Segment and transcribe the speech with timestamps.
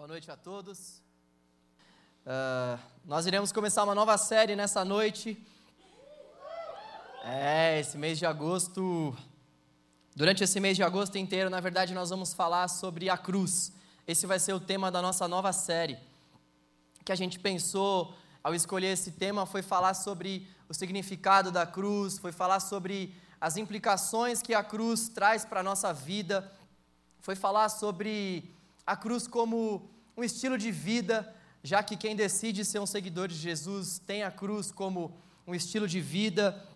[0.00, 1.02] Boa noite a todos.
[2.24, 5.36] Uh, nós iremos começar uma nova série nessa noite.
[7.22, 9.14] É, esse mês de agosto.
[10.16, 13.74] Durante esse mês de agosto inteiro, na verdade, nós vamos falar sobre a cruz.
[14.06, 15.98] Esse vai ser o tema da nossa nova série.
[17.04, 22.16] Que a gente pensou ao escolher esse tema foi falar sobre o significado da cruz,
[22.16, 26.50] foi falar sobre as implicações que a cruz traz para a nossa vida,
[27.18, 32.78] foi falar sobre a cruz como um estilo de vida, já que quem decide ser
[32.78, 36.66] um seguidor de Jesus tem a cruz como um estilo de vida.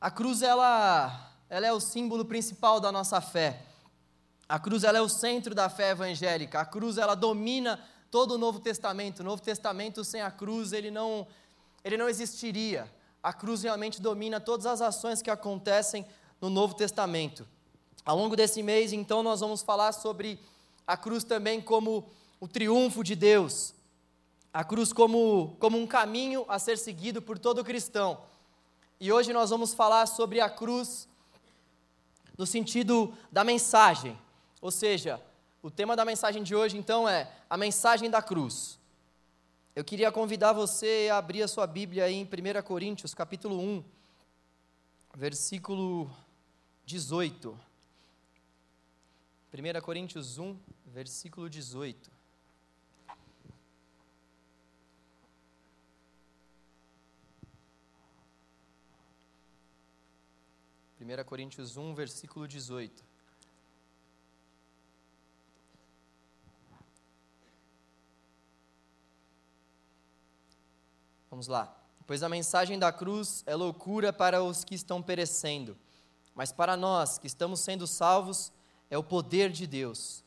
[0.00, 3.62] A cruz ela, ela é o símbolo principal da nossa fé.
[4.48, 6.60] A cruz ela é o centro da fé evangélica.
[6.60, 9.20] A cruz ela domina todo o Novo Testamento.
[9.20, 11.26] O Novo Testamento sem a cruz ele não
[11.84, 12.90] ele não existiria.
[13.22, 16.06] A cruz realmente domina todas as ações que acontecem
[16.40, 17.46] no Novo Testamento.
[18.04, 20.40] Ao longo desse mês, então, nós vamos falar sobre
[20.88, 22.10] a cruz também como
[22.40, 23.74] o triunfo de Deus,
[24.50, 28.22] a cruz como, como um caminho a ser seguido por todo cristão.
[28.98, 31.06] E hoje nós vamos falar sobre a cruz
[32.38, 34.18] no sentido da mensagem,
[34.62, 35.22] ou seja,
[35.62, 38.78] o tema da mensagem de hoje então é a mensagem da cruz.
[39.76, 43.84] Eu queria convidar você a abrir a sua Bíblia aí em 1 Coríntios, capítulo 1,
[45.14, 46.10] versículo
[46.86, 47.68] 18.
[49.50, 50.56] 1 Coríntios 1,
[50.88, 52.10] versículo 18.
[60.96, 63.04] Primeira Coríntios 1, versículo 18.
[71.30, 71.74] Vamos lá.
[72.06, 75.76] Pois a mensagem da cruz é loucura para os que estão perecendo,
[76.34, 78.50] mas para nós que estamos sendo salvos,
[78.90, 80.24] é o poder de Deus.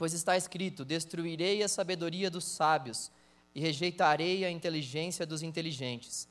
[0.00, 3.10] Pois está escrito: Destruirei a sabedoria dos sábios
[3.54, 6.26] e rejeitarei a inteligência dos inteligentes.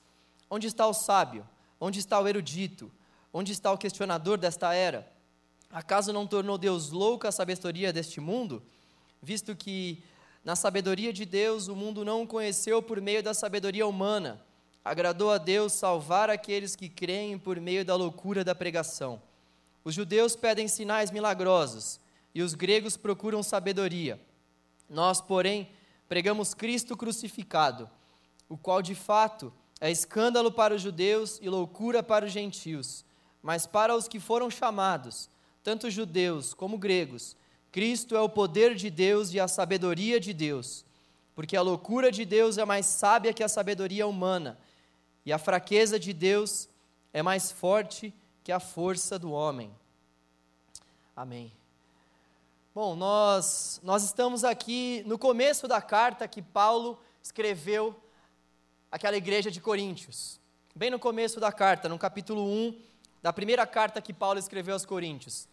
[0.50, 1.48] Onde está o sábio?
[1.80, 2.92] Onde está o erudito?
[3.32, 5.08] Onde está o questionador desta era?
[5.72, 8.64] Acaso não tornou Deus louca a sabedoria deste mundo?
[9.22, 10.04] Visto que
[10.44, 14.44] na sabedoria de Deus o mundo não o conheceu por meio da sabedoria humana,
[14.84, 19.22] agradou a Deus salvar aqueles que creem por meio da loucura da pregação.
[19.84, 22.00] Os judeus pedem sinais milagrosos
[22.34, 24.20] e os gregos procuram sabedoria.
[24.90, 25.70] Nós, porém,
[26.08, 27.90] pregamos Cristo crucificado,
[28.48, 33.06] o qual de fato é escândalo para os judeus e loucura para os gentios,
[33.42, 35.30] mas para os que foram chamados,
[35.64, 37.36] tanto judeus como gregos,
[37.72, 40.84] Cristo é o poder de Deus e a sabedoria de Deus,
[41.36, 44.58] porque a loucura de Deus é mais sábia que a sabedoria humana,
[45.26, 46.68] e a fraqueza de Deus
[47.14, 48.14] é mais forte
[48.44, 49.72] que a força do homem.
[51.16, 51.59] Amém.
[52.82, 57.94] Bom, nós, nós estamos aqui no começo da carta que Paulo escreveu
[58.90, 60.40] àquela igreja de Coríntios.
[60.74, 62.82] Bem no começo da carta, no capítulo 1
[63.22, 65.46] da primeira carta que Paulo escreveu aos Coríntios.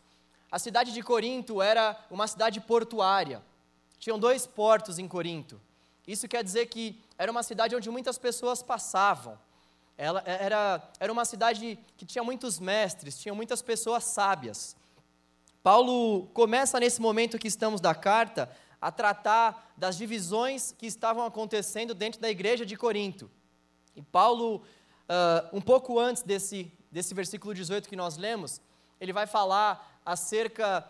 [0.53, 3.43] A cidade de Corinto era uma cidade portuária.
[3.99, 5.61] Tinham dois portos em Corinto.
[6.07, 9.37] Isso quer dizer que era uma cidade onde muitas pessoas passavam.
[9.99, 14.77] Ela era, era uma cidade que tinha muitos mestres, tinha muitas pessoas sábias.
[15.67, 18.49] Paulo começa nesse momento que estamos da carta
[18.81, 23.29] a tratar das divisões que estavam acontecendo dentro da igreja de Corinto.
[23.97, 28.61] E Paulo, uh, um pouco antes desse, desse versículo 18 que nós lemos,
[29.01, 30.89] ele vai falar acerca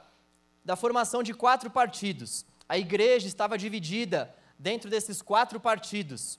[0.62, 2.44] da formação de quatro partidos.
[2.68, 6.38] A igreja estava dividida dentro desses quatro partidos: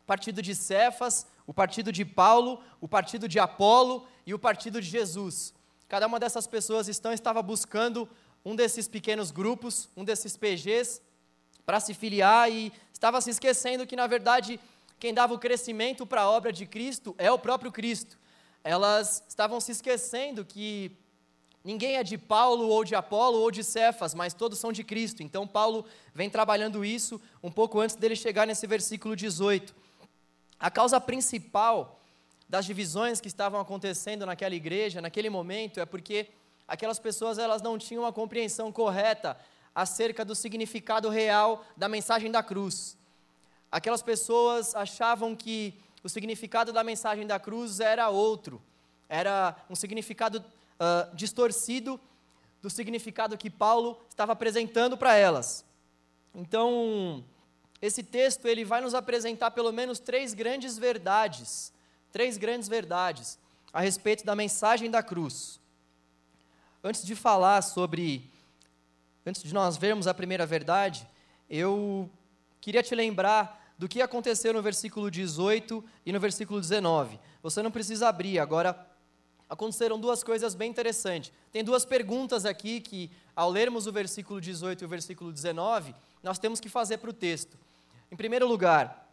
[0.00, 4.80] o partido de Cefas, o partido de Paulo, o partido de Apolo e o partido
[4.80, 5.52] de Jesus.
[5.88, 8.08] Cada uma dessas pessoas então estava buscando
[8.44, 11.00] um desses pequenos grupos, um desses PGs,
[11.64, 14.60] para se filiar e estava se esquecendo que, na verdade,
[14.98, 18.18] quem dava o crescimento para a obra de Cristo é o próprio Cristo.
[18.62, 20.96] Elas estavam se esquecendo que
[21.62, 25.22] ninguém é de Paulo ou de Apolo ou de Cefas, mas todos são de Cristo.
[25.22, 25.84] Então, Paulo
[26.14, 29.74] vem trabalhando isso um pouco antes dele chegar nesse versículo 18.
[30.58, 32.00] A causa principal
[32.48, 36.28] das divisões que estavam acontecendo naquela igreja, naquele momento, é porque
[36.68, 39.36] aquelas pessoas elas não tinham uma compreensão correta
[39.74, 42.96] acerca do significado real da mensagem da cruz.
[43.70, 48.62] Aquelas pessoas achavam que o significado da mensagem da cruz era outro,
[49.08, 52.00] era um significado uh, distorcido
[52.62, 55.64] do significado que Paulo estava apresentando para elas.
[56.34, 57.22] Então,
[57.82, 61.73] esse texto ele vai nos apresentar pelo menos três grandes verdades,
[62.14, 63.36] três grandes verdades
[63.72, 65.58] a respeito da mensagem da cruz.
[66.80, 68.30] Antes de falar sobre
[69.26, 71.08] antes de nós vermos a primeira verdade,
[71.50, 72.08] eu
[72.60, 77.18] queria te lembrar do que aconteceu no versículo 18 e no versículo 19.
[77.42, 78.88] Você não precisa abrir, agora
[79.50, 81.32] aconteceram duas coisas bem interessantes.
[81.50, 86.38] Tem duas perguntas aqui que, ao lermos o versículo 18 e o versículo 19, nós
[86.38, 87.58] temos que fazer para o texto.
[88.08, 89.04] Em primeiro lugar,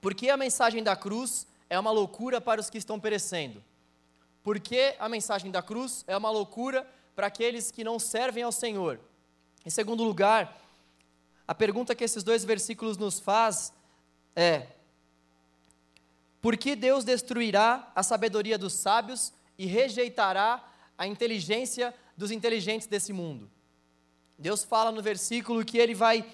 [0.00, 3.62] por que a mensagem da cruz é uma loucura para os que estão perecendo?
[4.42, 8.52] Por que a mensagem da cruz é uma loucura para aqueles que não servem ao
[8.52, 9.00] Senhor?
[9.64, 10.58] Em segundo lugar,
[11.46, 13.72] a pergunta que esses dois versículos nos faz
[14.34, 14.68] é:
[16.40, 20.64] por que Deus destruirá a sabedoria dos sábios e rejeitará
[20.96, 23.50] a inteligência dos inteligentes desse mundo?
[24.38, 26.24] Deus fala no versículo que ele vai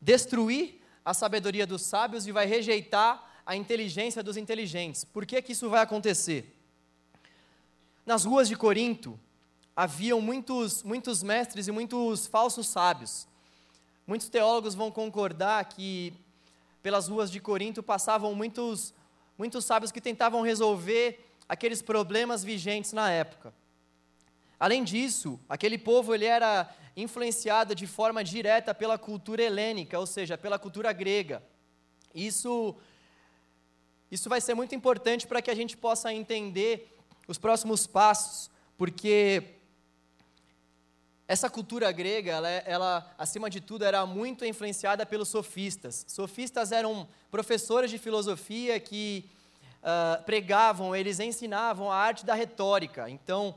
[0.00, 5.04] destruir a sabedoria dos sábios e vai rejeitar a inteligência dos inteligentes.
[5.04, 6.56] Por que, que isso vai acontecer?
[8.06, 9.18] Nas ruas de Corinto,
[9.74, 13.26] haviam muitos, muitos mestres e muitos falsos sábios.
[14.06, 16.12] Muitos teólogos vão concordar que
[16.82, 18.92] pelas ruas de Corinto passavam muitos,
[19.38, 23.54] muitos sábios que tentavam resolver aqueles problemas vigentes na época.
[24.60, 30.38] Além disso, aquele povo ele era influenciado de forma direta pela cultura helênica, ou seja,
[30.38, 31.42] pela cultura grega.
[32.14, 32.76] Isso,
[34.14, 36.96] isso vai ser muito importante para que a gente possa entender
[37.26, 39.56] os próximos passos, porque
[41.26, 46.04] essa cultura grega, ela, ela, acima de tudo, era muito influenciada pelos sofistas.
[46.06, 49.28] Sofistas eram professores de filosofia que
[49.82, 53.10] uh, pregavam, eles ensinavam a arte da retórica.
[53.10, 53.52] Então,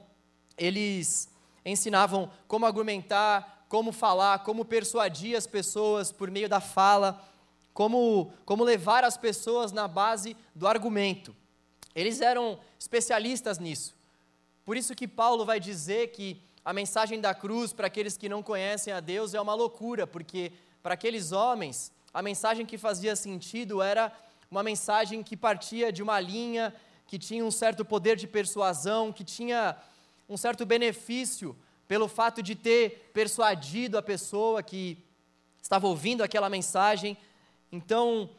[0.57, 1.29] eles
[1.63, 7.23] ensinavam como argumentar, como falar, como persuadir as pessoas por meio da fala,
[7.77, 11.35] como, como levar as pessoas na base do argumento.
[11.93, 13.95] Eles eram especialistas nisso.
[14.65, 18.41] Por isso que Paulo vai dizer que a mensagem da cruz para aqueles que não
[18.41, 20.51] conhecem a Deus é uma loucura, porque
[20.81, 24.11] para aqueles homens, a mensagem que fazia sentido era
[24.49, 26.73] uma mensagem que partia de uma linha
[27.05, 29.77] que tinha um certo poder de persuasão, que tinha
[30.27, 31.55] um certo benefício
[31.87, 34.97] pelo fato de ter persuadido a pessoa que
[35.61, 37.15] estava ouvindo aquela mensagem.
[37.71, 38.29] Então,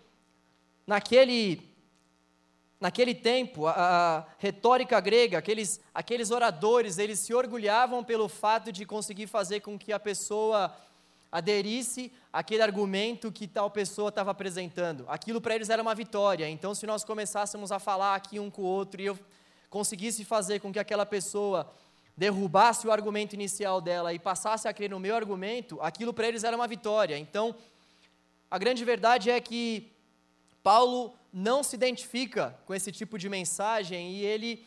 [0.86, 1.68] naquele
[2.80, 8.86] Naquele tempo, a, a, retórica grega, aqueles, aqueles oradores, eles se orgulhavam pelo fato de
[8.86, 10.72] conseguir fazer com que a pessoa
[11.30, 15.04] aderisse àquele argumento que tal pessoa estava apresentando.
[15.08, 16.48] Aquilo para eles era uma vitória.
[16.48, 19.18] Então, se nós começássemos a falar aqui um com o outro e eu
[19.68, 21.68] conseguisse fazer com que aquela pessoa
[22.16, 26.44] derrubasse o argumento inicial dela e passasse a crer no meu argumento, aquilo para eles
[26.44, 27.18] era uma vitória.
[27.18, 27.56] Então,
[28.50, 29.92] a grande verdade é que
[30.62, 34.66] Paulo não se identifica com esse tipo de mensagem e ele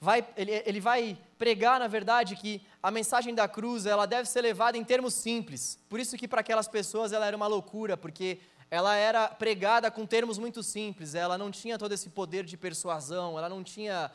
[0.00, 4.40] vai, ele, ele vai pregar, na verdade, que a mensagem da cruz ela deve ser
[4.40, 5.78] levada em termos simples.
[5.88, 8.38] Por isso que para aquelas pessoas ela era uma loucura, porque
[8.70, 13.38] ela era pregada com termos muito simples, ela não tinha todo esse poder de persuasão,
[13.38, 14.10] ela não tinha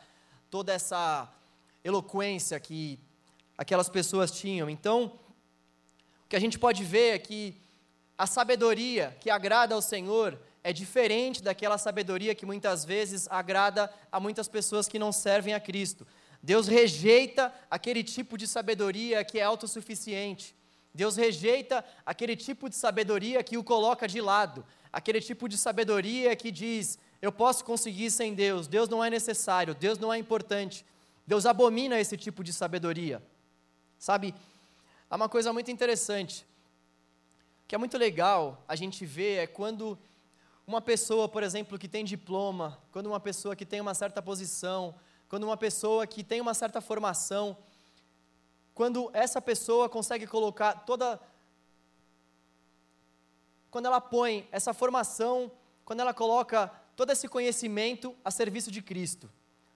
[0.50, 1.30] toda essa
[1.84, 3.00] eloquência que
[3.58, 4.70] aquelas pessoas tinham.
[4.70, 5.14] Então,
[6.26, 7.62] o que a gente pode ver é que
[8.18, 14.20] a sabedoria que agrada ao Senhor é diferente daquela sabedoria que muitas vezes agrada a
[14.20, 16.06] muitas pessoas que não servem a Cristo.
[16.42, 20.56] Deus rejeita aquele tipo de sabedoria que é autossuficiente.
[20.94, 26.36] Deus rejeita aquele tipo de sabedoria que o coloca de lado, aquele tipo de sabedoria
[26.36, 30.86] que diz: eu posso conseguir sem Deus, Deus não é necessário, Deus não é importante.
[31.26, 33.24] Deus abomina esse tipo de sabedoria.
[33.98, 34.34] Sabe,
[35.10, 36.46] há uma coisa muito interessante,
[37.72, 39.98] que é muito legal a gente ver, é quando
[40.68, 44.94] uma pessoa, por exemplo, que tem diploma, quando uma pessoa que tem uma certa posição,
[45.30, 47.56] quando uma pessoa que tem uma certa formação,
[48.74, 51.18] quando essa pessoa consegue colocar toda.
[53.70, 55.50] Quando ela põe essa formação,
[55.86, 59.32] quando ela coloca todo esse conhecimento a serviço de Cristo.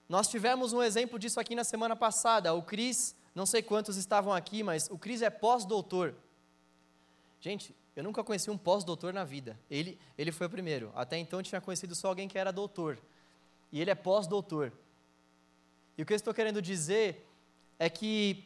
[0.06, 2.52] Nós tivemos um exemplo disso aqui na semana passada.
[2.52, 6.14] O Cris, não sei quantos estavam aqui, mas o Cris é pós-doutor.
[7.40, 9.58] Gente, eu nunca conheci um pós-doutor na vida.
[9.70, 10.92] Ele, ele foi o primeiro.
[10.94, 12.98] Até então eu tinha conhecido só alguém que era doutor.
[13.72, 14.70] E ele é pós-doutor.
[15.96, 17.26] E o que eu estou querendo dizer
[17.78, 18.44] é que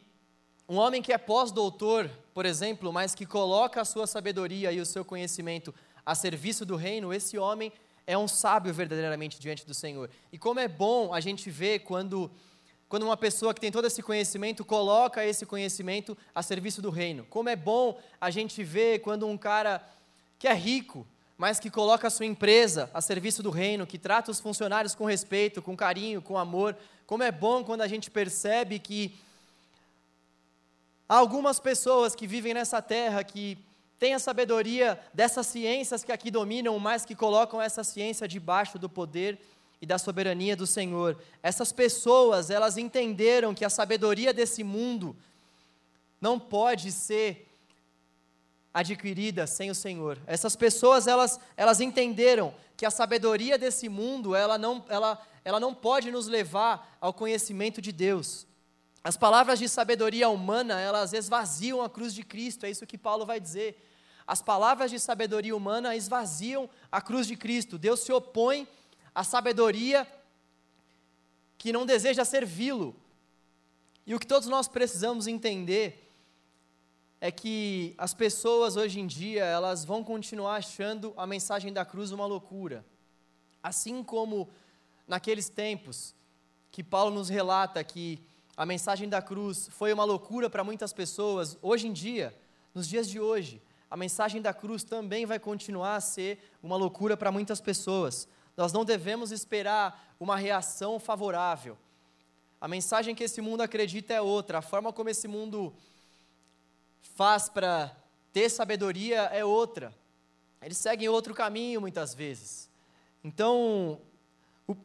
[0.69, 4.85] um homem que é pós-doutor, por exemplo, mas que coloca a sua sabedoria e o
[4.85, 7.73] seu conhecimento a serviço do reino, esse homem
[8.07, 10.09] é um sábio verdadeiramente diante do Senhor.
[10.31, 12.31] E como é bom a gente ver quando
[12.91, 17.25] quando uma pessoa que tem todo esse conhecimento coloca esse conhecimento a serviço do reino.
[17.29, 19.81] Como é bom a gente ver quando um cara
[20.37, 21.07] que é rico,
[21.37, 25.05] mas que coloca a sua empresa a serviço do reino, que trata os funcionários com
[25.05, 26.75] respeito, com carinho, com amor.
[27.07, 29.17] Como é bom quando a gente percebe que
[31.07, 33.57] Há algumas pessoas que vivem nessa terra que
[33.99, 38.89] têm a sabedoria dessas ciências que aqui dominam, mas que colocam essa ciência debaixo do
[38.89, 39.37] poder
[39.81, 41.17] e da soberania do Senhor.
[41.41, 45.15] Essas pessoas, elas entenderam que a sabedoria desse mundo
[46.21, 47.47] não pode ser
[48.71, 50.19] adquirida sem o Senhor.
[50.27, 55.73] Essas pessoas, elas, elas entenderam que a sabedoria desse mundo, ela não, ela, ela não
[55.73, 58.47] pode nos levar ao conhecimento de Deus.
[59.03, 63.25] As palavras de sabedoria humana, elas esvaziam a cruz de Cristo, é isso que Paulo
[63.25, 63.83] vai dizer.
[64.27, 67.77] As palavras de sabedoria humana esvaziam a cruz de Cristo.
[67.79, 68.67] Deus se opõe
[69.13, 70.07] à sabedoria
[71.57, 72.95] que não deseja servi-lo.
[74.05, 76.11] E o que todos nós precisamos entender
[77.19, 82.11] é que as pessoas hoje em dia, elas vão continuar achando a mensagem da cruz
[82.11, 82.83] uma loucura.
[83.61, 84.49] Assim como
[85.07, 86.15] naqueles tempos
[86.71, 88.19] que Paulo nos relata que
[88.57, 92.35] a mensagem da cruz foi uma loucura para muitas pessoas, hoje em dia,
[92.73, 97.15] nos dias de hoje, a mensagem da cruz também vai continuar a ser uma loucura
[97.15, 98.27] para muitas pessoas.
[98.61, 101.75] Nós não devemos esperar uma reação favorável.
[102.59, 105.73] A mensagem que esse mundo acredita é outra, a forma como esse mundo
[107.15, 107.91] faz para
[108.31, 109.91] ter sabedoria é outra.
[110.61, 112.69] Eles seguem outro caminho muitas vezes.
[113.23, 113.99] Então,
[114.67, 114.77] o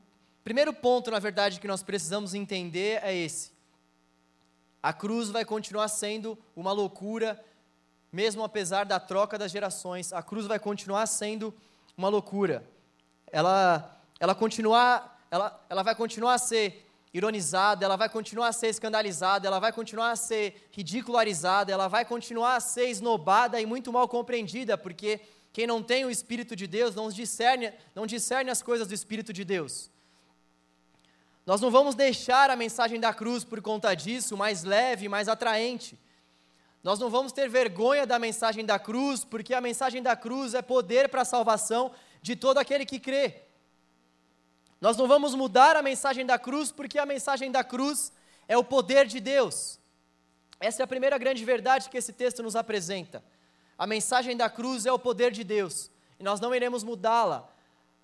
[0.42, 3.52] primeiro ponto, na verdade, que nós precisamos entender é esse.
[4.82, 7.44] A cruz vai continuar sendo uma loucura,
[8.10, 10.14] mesmo apesar da troca das gerações.
[10.14, 11.52] A cruz vai continuar sendo
[11.94, 12.66] uma loucura.
[13.36, 18.68] Ela, ela, continuar, ela, ela vai continuar a ser ironizada, ela vai continuar a ser
[18.68, 23.92] escandalizada, ela vai continuar a ser ridicularizada, ela vai continuar a ser esnobada e muito
[23.92, 25.20] mal compreendida, porque
[25.52, 29.34] quem não tem o Espírito de Deus não discerne, não discerne as coisas do Espírito
[29.34, 29.90] de Deus.
[31.44, 36.00] Nós não vamos deixar a mensagem da cruz por conta disso mais leve, mais atraente.
[36.82, 40.62] Nós não vamos ter vergonha da mensagem da cruz, porque a mensagem da cruz é
[40.62, 41.92] poder para a salvação
[42.26, 43.42] de todo aquele que crê.
[44.80, 48.12] Nós não vamos mudar a mensagem da cruz, porque a mensagem da cruz
[48.48, 49.78] é o poder de Deus.
[50.58, 53.22] Essa é a primeira grande verdade que esse texto nos apresenta.
[53.78, 57.48] A mensagem da cruz é o poder de Deus, e nós não iremos mudá-la,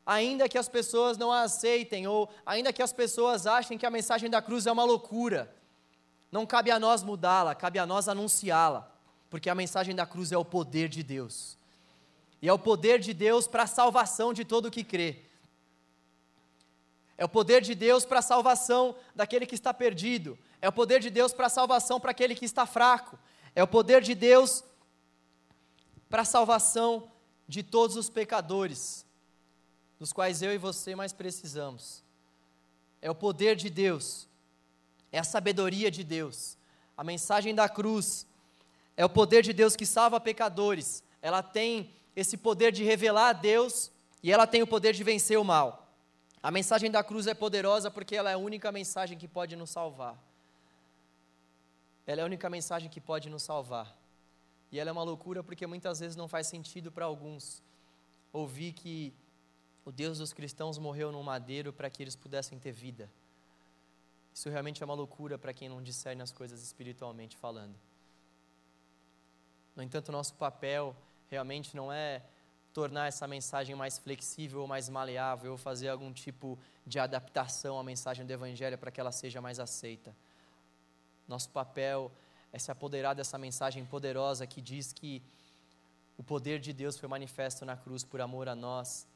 [0.06, 3.90] ainda que as pessoas não a aceitem, ou ainda que as pessoas achem que a
[3.90, 5.52] mensagem da cruz é uma loucura.
[6.30, 8.88] Não cabe a nós mudá-la, cabe a nós anunciá-la,
[9.28, 11.60] porque a mensagem da cruz é o poder de Deus.
[12.42, 15.22] E é o poder de Deus para a salvação de todo o que crê.
[17.16, 20.36] É o poder de Deus para a salvação daquele que está perdido.
[20.60, 23.16] É o poder de Deus para a salvação para aquele que está fraco.
[23.54, 24.64] É o poder de Deus
[26.10, 27.08] para a salvação
[27.46, 29.06] de todos os pecadores,
[29.98, 32.02] dos quais eu e você mais precisamos.
[33.00, 34.28] É o poder de Deus,
[35.10, 36.56] é a sabedoria de Deus.
[36.96, 38.26] A mensagem da cruz
[38.96, 41.02] é o poder de Deus que salva pecadores.
[41.20, 43.90] Ela tem esse poder de revelar a Deus
[44.22, 45.88] e ela tem o poder de vencer o mal.
[46.42, 49.70] A mensagem da cruz é poderosa porque ela é a única mensagem que pode nos
[49.70, 50.18] salvar.
[52.06, 53.96] Ela é a única mensagem que pode nos salvar.
[54.70, 57.62] E ela é uma loucura porque muitas vezes não faz sentido para alguns
[58.32, 59.12] ouvir que
[59.84, 63.08] o Deus dos cristãos morreu num madeiro para que eles pudessem ter vida.
[64.34, 67.74] Isso realmente é uma loucura para quem não discerne as coisas espiritualmente falando.
[69.76, 70.96] No entanto, nosso papel
[71.32, 72.22] realmente não é
[72.74, 77.82] tornar essa mensagem mais flexível ou mais maleável, ou fazer algum tipo de adaptação à
[77.82, 80.14] mensagem do Evangelho para que ela seja mais aceita.
[81.26, 82.12] Nosso papel
[82.52, 85.22] é se apoderar dessa mensagem poderosa que diz que
[86.18, 89.06] o poder de Deus foi manifesto na cruz por amor a nós,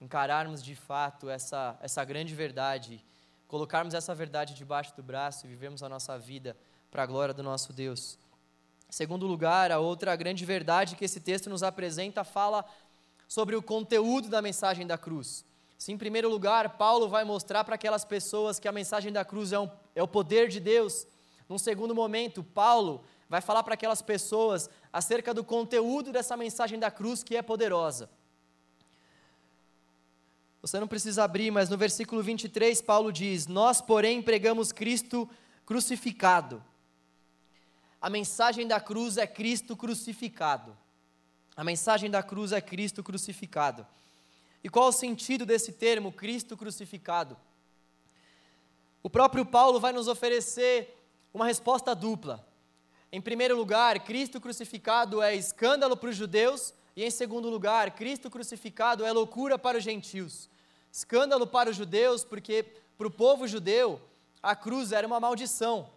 [0.00, 3.04] encararmos de fato essa, essa grande verdade,
[3.48, 6.56] colocarmos essa verdade debaixo do braço e vivermos a nossa vida
[6.92, 8.16] para a glória do nosso Deus.
[8.88, 12.64] Segundo lugar, a outra grande verdade que esse texto nos apresenta fala
[13.28, 15.44] sobre o conteúdo da mensagem da cruz.
[15.76, 19.52] Se, em primeiro lugar, Paulo vai mostrar para aquelas pessoas que a mensagem da cruz
[19.52, 21.06] é, um, é o poder de Deus,
[21.48, 26.90] num segundo momento, Paulo vai falar para aquelas pessoas acerca do conteúdo dessa mensagem da
[26.90, 28.10] cruz que é poderosa.
[30.60, 35.28] Você não precisa abrir, mas no versículo 23, Paulo diz: Nós, porém, pregamos Cristo
[35.64, 36.62] crucificado.
[38.00, 40.76] A mensagem da cruz é Cristo crucificado.
[41.56, 43.86] A mensagem da cruz é Cristo crucificado.
[44.62, 47.36] E qual o sentido desse termo, Cristo crucificado?
[49.02, 51.00] O próprio Paulo vai nos oferecer
[51.32, 52.46] uma resposta dupla.
[53.12, 58.28] Em primeiro lugar, Cristo crucificado é escândalo para os judeus, e em segundo lugar, Cristo
[58.30, 60.50] crucificado é loucura para os gentios.
[60.90, 62.64] Escândalo para os judeus, porque
[62.98, 64.00] para o povo judeu
[64.42, 65.88] a cruz era uma maldição.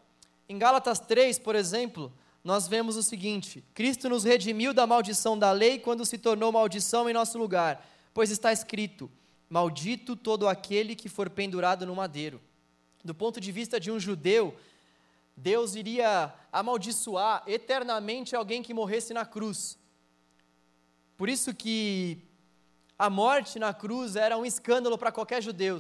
[0.51, 2.11] Em Gálatas 3, por exemplo,
[2.43, 7.07] nós vemos o seguinte: Cristo nos redimiu da maldição da lei quando se tornou maldição
[7.07, 9.11] em nosso lugar, pois está escrito:
[9.47, 12.41] Maldito todo aquele que for pendurado no madeiro.
[13.05, 14.57] Do ponto de vista de um judeu,
[15.37, 19.77] Deus iria amaldiçoar eternamente alguém que morresse na cruz.
[21.15, 22.17] Por isso que
[22.97, 25.77] a morte na cruz era um escândalo para qualquer judeu,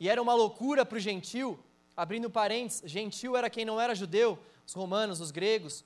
[0.00, 1.58] e era uma loucura para o gentil,
[2.00, 5.84] abrindo parênteses, gentil era quem não era judeu, os romanos, os gregos,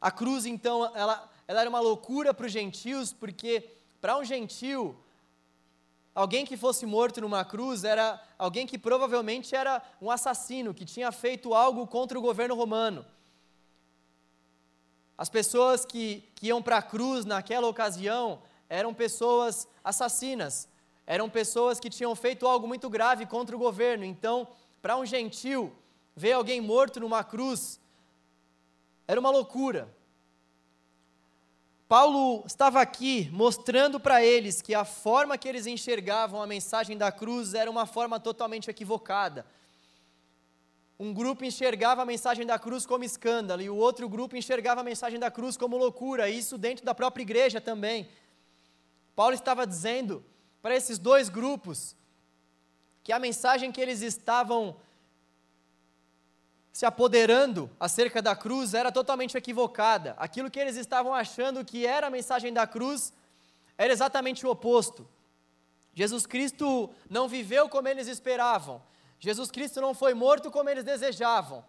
[0.00, 3.68] a cruz, então, ela, ela era uma loucura para os gentios, porque
[4.00, 4.96] para um gentio,
[6.14, 11.10] alguém que fosse morto numa cruz era alguém que provavelmente era um assassino, que tinha
[11.10, 13.04] feito algo contra o governo romano.
[15.16, 20.68] As pessoas que, que iam para a cruz naquela ocasião eram pessoas assassinas,
[21.08, 24.04] eram pessoas que tinham feito algo muito grave contra o governo.
[24.04, 24.46] Então,
[24.82, 25.72] para um gentil,
[26.14, 27.80] ver alguém morto numa cruz
[29.06, 29.88] era uma loucura.
[31.88, 37.10] Paulo estava aqui mostrando para eles que a forma que eles enxergavam a mensagem da
[37.10, 39.46] cruz era uma forma totalmente equivocada.
[41.00, 44.84] Um grupo enxergava a mensagem da cruz como escândalo e o outro grupo enxergava a
[44.84, 48.06] mensagem da cruz como loucura, isso dentro da própria igreja também.
[49.16, 50.22] Paulo estava dizendo
[50.68, 51.96] para esses dois grupos
[53.02, 54.76] que a mensagem que eles estavam
[56.70, 60.14] se apoderando acerca da cruz era totalmente equivocada.
[60.18, 63.14] Aquilo que eles estavam achando que era a mensagem da cruz
[63.78, 65.08] era exatamente o oposto.
[65.94, 68.82] Jesus Cristo não viveu como eles esperavam.
[69.18, 71.64] Jesus Cristo não foi morto como eles desejavam.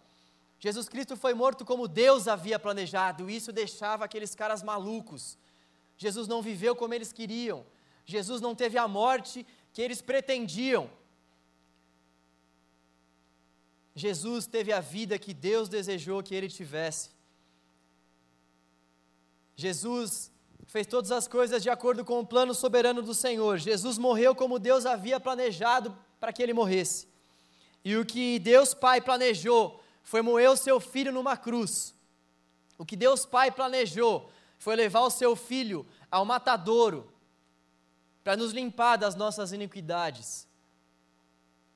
[0.58, 5.38] Jesus Cristo foi morto como Deus havia planejado, isso deixava aqueles caras malucos.
[5.96, 7.64] Jesus não viveu como eles queriam.
[8.10, 10.90] Jesus não teve a morte que eles pretendiam.
[13.94, 17.10] Jesus teve a vida que Deus desejou que ele tivesse.
[19.54, 20.32] Jesus
[20.66, 23.58] fez todas as coisas de acordo com o plano soberano do Senhor.
[23.58, 27.08] Jesus morreu como Deus havia planejado para que ele morresse.
[27.84, 31.94] E o que Deus Pai planejou foi moer o seu filho numa cruz.
[32.78, 37.10] O que Deus Pai planejou foi levar o seu filho ao matadouro
[38.22, 40.48] para nos limpar das nossas iniquidades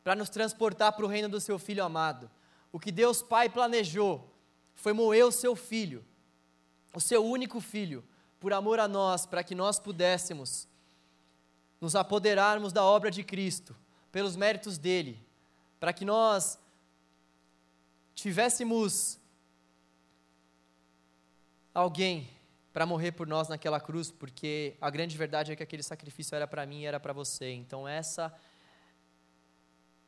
[0.04, 2.30] para nos transportar para o reino do seu filho amado.
[2.70, 4.30] O que Deus Pai planejou
[4.74, 6.04] foi moer o seu filho,
[6.94, 8.04] o seu único filho,
[8.38, 10.68] por amor a nós, para que nós pudéssemos
[11.80, 13.74] nos apoderarmos da obra de Cristo,
[14.12, 15.18] pelos méritos dele,
[15.80, 16.58] para que nós
[18.14, 19.18] tivéssemos
[21.72, 22.30] alguém
[22.74, 26.44] para morrer por nós naquela cruz, porque a grande verdade é que aquele sacrifício era
[26.44, 27.52] para mim e era para você.
[27.52, 28.34] Então essa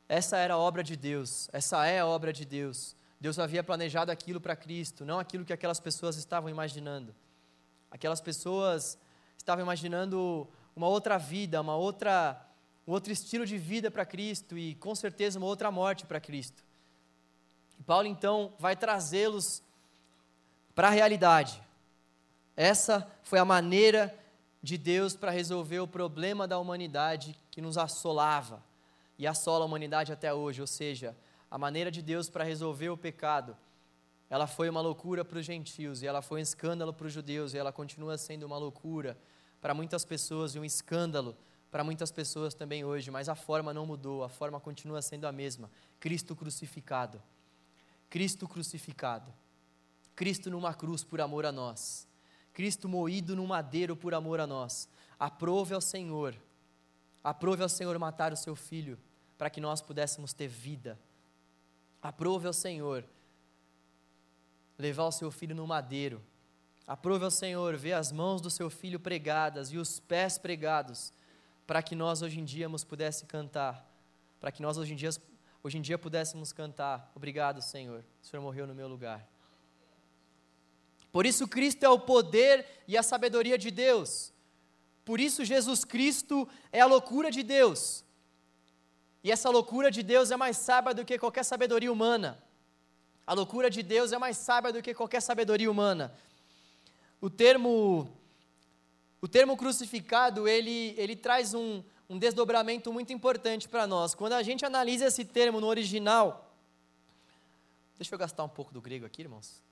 [0.09, 2.97] essa era a obra de Deus, essa é a obra de Deus.
[3.21, 7.15] Deus havia planejado aquilo para Cristo, não aquilo que aquelas pessoas estavam imaginando.
[7.89, 8.99] Aquelas pessoas
[9.39, 12.37] estavam imaginando uma outra vida, uma outra,
[12.85, 16.65] um outro estilo de vida para Cristo e com certeza uma outra morte para Cristo.
[17.79, 19.63] E Paulo então vai trazê-los
[20.75, 21.65] para a realidade.
[22.57, 24.16] Essa foi a maneira
[24.62, 28.64] de Deus para resolver o problema da humanidade que nos assolava
[29.19, 31.16] e assola a humanidade até hoje, ou seja,
[31.51, 33.57] a maneira de Deus para resolver o pecado,
[34.29, 37.55] ela foi uma loucura para os gentios, e ela foi um escândalo para os judeus,
[37.55, 39.16] e ela continua sendo uma loucura
[39.61, 41.37] para muitas pessoas e um escândalo
[41.71, 45.33] para muitas pessoas também hoje, mas a forma não mudou, a forma continua sendo a
[45.33, 47.23] mesma: Cristo crucificado.
[48.09, 49.33] Cristo crucificado.
[50.14, 52.09] Cristo numa cruz por amor a nós.
[52.57, 54.88] Cristo moído no madeiro por amor a nós.
[55.21, 56.35] Aprove ao Senhor.
[57.23, 58.99] Aprove ao Senhor matar o seu filho
[59.37, 60.99] para que nós pudéssemos ter vida.
[62.01, 63.05] Aprove ao Senhor
[64.79, 66.23] levar o seu filho no madeiro.
[66.87, 71.12] Aprove ao Senhor ver as mãos do seu filho pregadas e os pés pregados,
[71.66, 73.87] para que nós hoje em dia pudéssemos cantar,
[74.40, 75.11] para que nós hoje em dia,
[75.62, 77.12] hoje em dia pudéssemos cantar.
[77.14, 78.03] Obrigado, Senhor.
[78.23, 79.36] O Senhor morreu no meu lugar.
[81.17, 84.35] Por isso, Cristo é o poder e a sabedoria de Deus.
[85.03, 88.05] Por isso, Jesus Cristo é a loucura de Deus.
[89.25, 92.39] E essa loucura de Deus é mais sábia do que qualquer sabedoria humana.
[93.27, 96.15] A loucura de Deus é mais sábia do que qualquer sabedoria humana.
[97.19, 98.15] O termo
[99.23, 104.15] o termo crucificado, ele, ele traz um, um desdobramento muito importante para nós.
[104.15, 106.55] Quando a gente analisa esse termo no original,
[107.97, 109.65] deixa eu gastar um pouco do grego aqui, irmãos.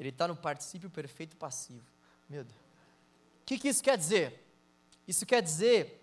[0.00, 1.84] Ele está no particípio perfeito passivo.
[2.26, 2.56] Meu Deus.
[3.42, 4.42] O que, que isso quer dizer?
[5.06, 6.02] Isso quer dizer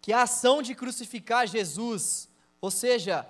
[0.00, 3.28] que a ação de crucificar Jesus, ou seja,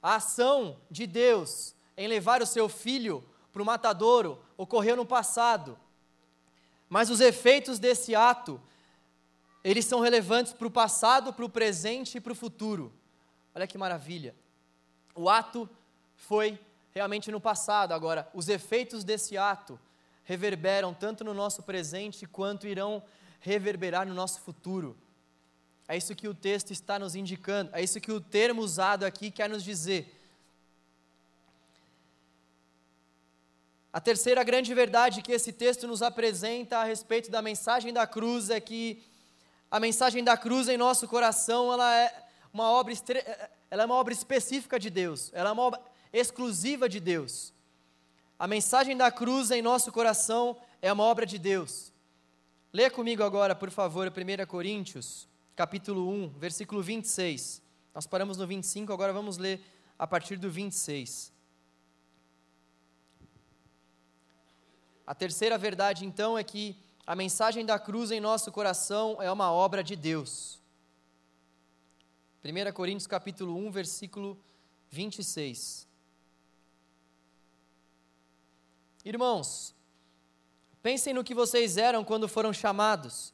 [0.00, 5.76] a ação de Deus em levar o seu filho para o matadouro ocorreu no passado.
[6.88, 8.62] Mas os efeitos desse ato,
[9.64, 12.92] eles são relevantes para o passado, para o presente e para o futuro.
[13.52, 14.32] Olha que maravilha.
[15.12, 15.68] O ato
[16.14, 16.58] foi
[16.94, 19.78] realmente no passado, agora, os efeitos desse ato
[20.24, 23.02] reverberam tanto no nosso presente quanto irão
[23.40, 24.96] reverberar no nosso futuro.
[25.86, 29.30] É isso que o texto está nos indicando, é isso que o termo usado aqui
[29.30, 30.14] quer nos dizer.
[33.90, 38.50] A terceira grande verdade que esse texto nos apresenta a respeito da mensagem da cruz
[38.50, 39.02] é que
[39.70, 42.92] a mensagem da cruz em nosso coração, ela é uma obra,
[43.70, 45.80] ela é uma obra específica de Deus, ela é uma obra
[46.12, 47.52] exclusiva de Deus.
[48.38, 51.92] A mensagem da cruz em nosso coração é uma obra de Deus.
[52.72, 57.60] Leia comigo agora, por favor, 1 Coríntios, capítulo 1, versículo 26.
[57.94, 59.60] Nós paramos no 25, agora vamos ler
[59.98, 61.32] a partir do 26.
[65.06, 69.50] A terceira verdade, então, é que a mensagem da cruz em nosso coração é uma
[69.50, 70.60] obra de Deus.
[72.44, 74.38] 1 Coríntios capítulo 1, versículo
[74.90, 75.87] 26.
[79.08, 79.74] Irmãos,
[80.82, 83.32] pensem no que vocês eram quando foram chamados.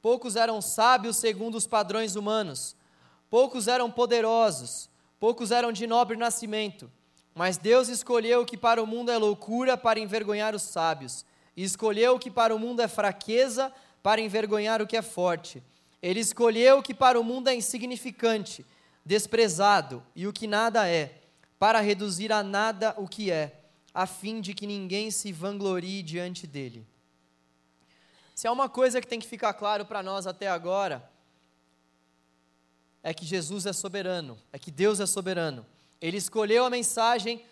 [0.00, 2.74] Poucos eram sábios segundo os padrões humanos,
[3.28, 4.88] poucos eram poderosos,
[5.20, 6.90] poucos eram de nobre nascimento.
[7.34, 11.62] Mas Deus escolheu o que para o mundo é loucura para envergonhar os sábios, e
[11.62, 13.70] escolheu o que para o mundo é fraqueza
[14.02, 15.62] para envergonhar o que é forte.
[16.00, 18.64] Ele escolheu o que para o mundo é insignificante,
[19.04, 21.20] desprezado e o que nada é,
[21.58, 23.61] para reduzir a nada o que é,
[23.94, 26.86] a fim de que ninguém se vanglorie diante dele.
[28.34, 31.08] Se há uma coisa que tem que ficar claro para nós até agora,
[33.02, 35.66] é que Jesus é soberano, é que Deus é soberano.
[36.00, 37.44] Ele escolheu a mensagem,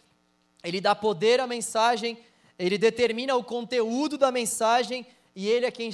[0.63, 2.19] ele dá poder à mensagem,
[2.59, 5.91] ele determina o conteúdo da mensagem e ele é quem,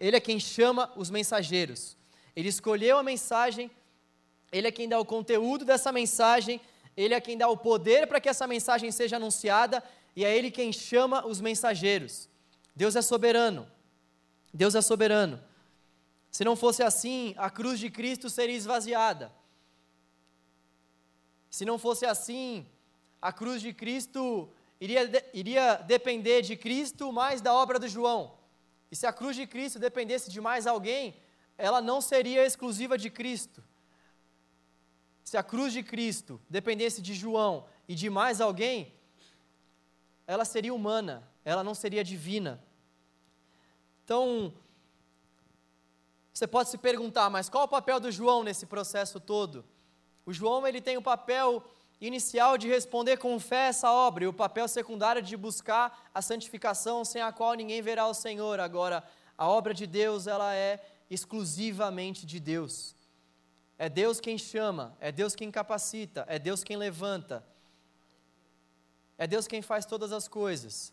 [0.00, 1.96] ele é quem chama os mensageiros.
[2.34, 3.70] Ele escolheu a mensagem,
[4.52, 6.60] ele é quem dá o conteúdo dessa mensagem,
[7.04, 9.84] ele é quem dá o poder para que essa mensagem seja anunciada
[10.16, 12.28] e é ele quem chama os mensageiros.
[12.74, 13.70] Deus é soberano.
[14.52, 15.40] Deus é soberano.
[16.28, 19.32] Se não fosse assim, a cruz de Cristo seria esvaziada.
[21.48, 22.66] Se não fosse assim,
[23.22, 28.36] a cruz de Cristo iria, iria depender de Cristo mais da obra do João.
[28.90, 31.14] E se a cruz de Cristo dependesse de mais alguém,
[31.56, 33.62] ela não seria exclusiva de Cristo.
[35.28, 38.94] Se a cruz de Cristo dependesse de João e de mais alguém,
[40.26, 42.64] ela seria humana, ela não seria divina.
[44.02, 44.54] Então,
[46.32, 49.66] você pode se perguntar, mas qual o papel do João nesse processo todo?
[50.24, 51.62] O João ele tem o papel
[52.00, 57.04] inicial de responder com fé essa obra e o papel secundário de buscar a santificação
[57.04, 58.60] sem a qual ninguém verá o Senhor.
[58.60, 59.04] Agora,
[59.36, 62.96] a obra de Deus ela é exclusivamente de Deus.
[63.78, 67.44] É Deus quem chama, é Deus quem capacita, é Deus quem levanta.
[69.16, 70.92] É Deus quem faz todas as coisas.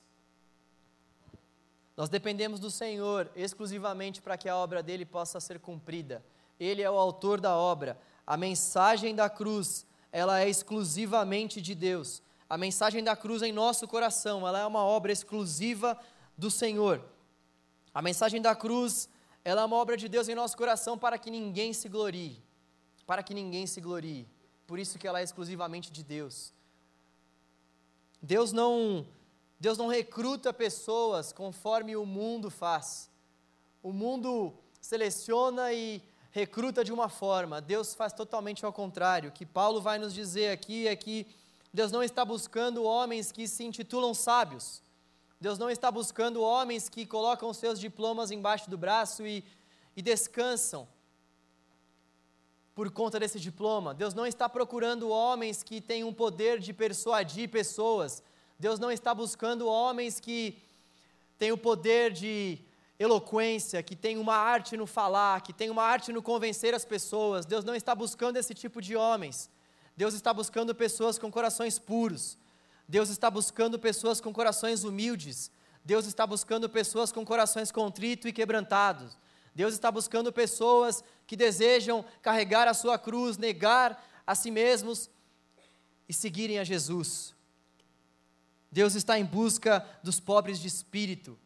[1.98, 6.24] Nós dependemos do Senhor exclusivamente para que a obra dele possa ser cumprida.
[6.60, 7.98] Ele é o autor da obra.
[8.26, 12.22] A mensagem da cruz, ela é exclusivamente de Deus.
[12.48, 15.98] A mensagem da cruz em nosso coração, ela é uma obra exclusiva
[16.38, 17.04] do Senhor.
[17.94, 19.10] A mensagem da cruz,
[19.44, 22.45] ela é uma obra de Deus em nosso coração para que ninguém se glorie.
[23.06, 24.28] Para que ninguém se glorie.
[24.68, 26.54] Por isso que ela é exclusivamente de Deus.
[28.22, 29.06] Deus não
[29.60, 33.10] Deus não recruta pessoas conforme o mundo faz.
[33.82, 39.30] O mundo seleciona e recruta de uma forma, Deus faz totalmente ao contrário.
[39.30, 41.26] O que Paulo vai nos dizer aqui é que
[41.74, 44.82] Deus não está buscando homens que se intitulam sábios.
[45.40, 49.44] Deus não está buscando homens que colocam seus diplomas embaixo do braço e,
[49.96, 50.88] e descansam
[52.76, 53.94] por conta desse diploma.
[53.94, 58.22] Deus não está procurando homens que têm um poder de persuadir pessoas.
[58.60, 60.62] Deus não está buscando homens que
[61.40, 62.60] têm o poder de
[63.00, 67.46] eloquência, que tem uma arte no falar, que tem uma arte no convencer as pessoas.
[67.46, 69.50] Deus não está buscando esse tipo de homens.
[69.96, 72.38] Deus está buscando pessoas com corações puros.
[72.88, 75.50] Deus está buscando pessoas com corações humildes.
[75.84, 79.18] Deus está buscando pessoas com corações contritos e quebrantados.
[79.56, 85.10] Deus está buscando pessoas que desejam carregar a sua cruz, negar a si mesmos
[86.10, 87.34] e seguirem a Jesus.
[88.70, 91.40] Deus está em busca dos pobres de espírito,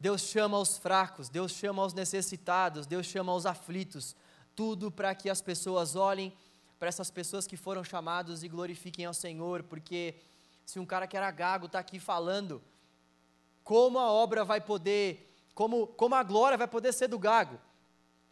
[0.00, 4.16] Deus chama os fracos, Deus chama os necessitados, Deus chama os aflitos,
[4.56, 6.32] tudo para que as pessoas olhem
[6.78, 10.16] para essas pessoas que foram chamados e glorifiquem ao Senhor, porque
[10.64, 12.62] se um cara que era gago está aqui falando
[13.62, 17.58] como a obra vai poder, como, como a glória vai poder ser do gago.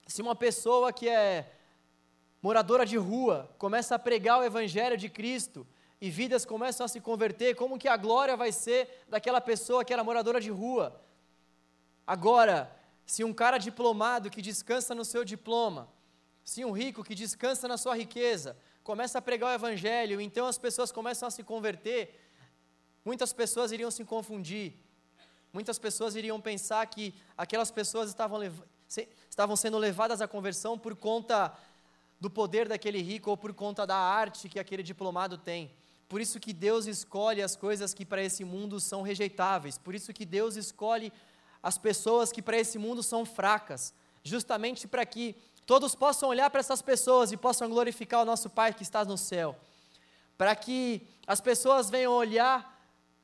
[0.06, 1.52] Se uma pessoa que é
[2.42, 5.66] moradora de rua começa a pregar o evangelho de Cristo
[6.00, 9.92] e vidas começam a se converter, como que a glória vai ser daquela pessoa que
[9.92, 11.00] era moradora de rua?
[12.06, 15.88] Agora, se um cara diplomado que descansa no seu diploma,
[16.42, 20.58] se um rico que descansa na sua riqueza, começa a pregar o evangelho, então as
[20.58, 22.18] pessoas começam a se converter,
[23.04, 24.74] muitas pessoas iriam se confundir.
[25.52, 28.40] Muitas pessoas iriam pensar que aquelas pessoas estavam,
[29.28, 31.52] estavam sendo levadas à conversão por conta
[32.20, 35.70] do poder daquele rico ou por conta da arte que aquele diplomado tem.
[36.08, 39.78] Por isso que Deus escolhe as coisas que para esse mundo são rejeitáveis.
[39.78, 41.12] Por isso que Deus escolhe
[41.62, 45.36] as pessoas que para esse mundo são fracas, justamente para que
[45.66, 49.16] todos possam olhar para essas pessoas e possam glorificar o nosso Pai que está no
[49.16, 49.56] céu.
[50.36, 52.69] Para que as pessoas venham olhar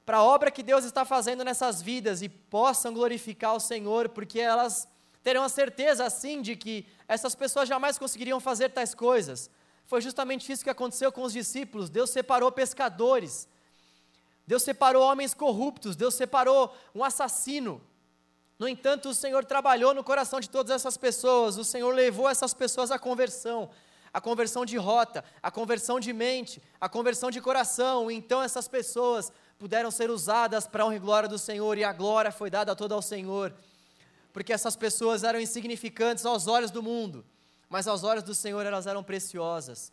[0.07, 4.39] para a obra que Deus está fazendo nessas vidas e possam glorificar o Senhor, porque
[4.39, 4.87] elas
[5.21, 9.51] terão a certeza, assim, de que essas pessoas jamais conseguiriam fazer tais coisas.
[9.85, 11.91] Foi justamente isso que aconteceu com os discípulos.
[11.91, 13.49] Deus separou pescadores,
[14.47, 17.83] Deus separou homens corruptos, Deus separou um assassino.
[18.61, 22.55] No entanto, o Senhor trabalhou no coração de todas essas pessoas, o Senhor levou essas
[22.55, 23.69] pessoas à conversão,
[24.15, 28.09] a conversão de rota, a conversão de mente, a conversão de coração.
[28.09, 31.93] Então, essas pessoas puderam ser usadas para a honra e glória do Senhor, e a
[31.93, 33.55] glória foi dada toda ao Senhor,
[34.33, 37.25] porque essas pessoas eram insignificantes aos olhos do mundo,
[37.69, 39.93] mas aos olhos do Senhor elas eram preciosas,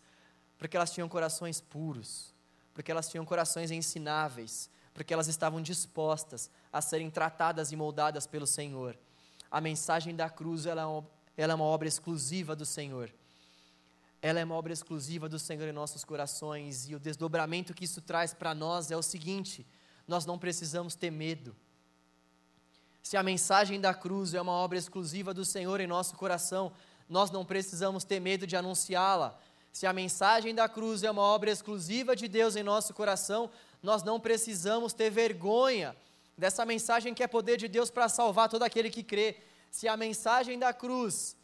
[0.57, 2.33] porque elas tinham corações puros,
[2.73, 8.45] porque elas tinham corações ensináveis, porque elas estavam dispostas a serem tratadas e moldadas pelo
[8.45, 8.97] Senhor.
[9.49, 13.11] A mensagem da cruz ela é uma, é uma obra exclusiva do Senhor
[14.23, 18.01] ela é uma obra exclusiva do Senhor em nossos corações, e o desdobramento que isso
[18.01, 19.67] traz para nós é o seguinte:
[20.07, 21.53] nós não precisamos ter medo.
[23.03, 26.71] Se a mensagem da cruz é uma obra exclusiva do Senhor em nosso coração,
[27.09, 29.37] nós não precisamos ter medo de anunciá-la.
[29.73, 33.49] Se a mensagem da cruz é uma obra exclusiva de Deus em nosso coração,
[33.81, 35.93] nós não precisamos ter vergonha
[36.37, 39.35] dessa mensagem que é poder de Deus para salvar todo aquele que crê.
[39.69, 41.35] Se a mensagem da cruz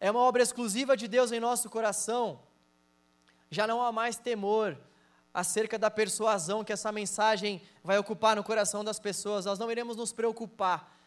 [0.00, 2.40] é uma obra exclusiva de Deus em nosso coração,
[3.50, 4.78] já não há mais temor
[5.32, 9.44] acerca da persuasão que essa mensagem vai ocupar no coração das pessoas.
[9.44, 10.98] Nós não iremos nos preocupar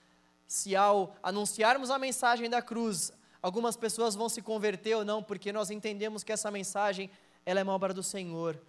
[0.45, 5.51] se ao anunciarmos a mensagem da cruz, algumas pessoas vão se converter ou não, porque
[5.51, 7.10] nós entendemos que essa mensagem
[7.45, 8.60] ela é uma obra do Senhor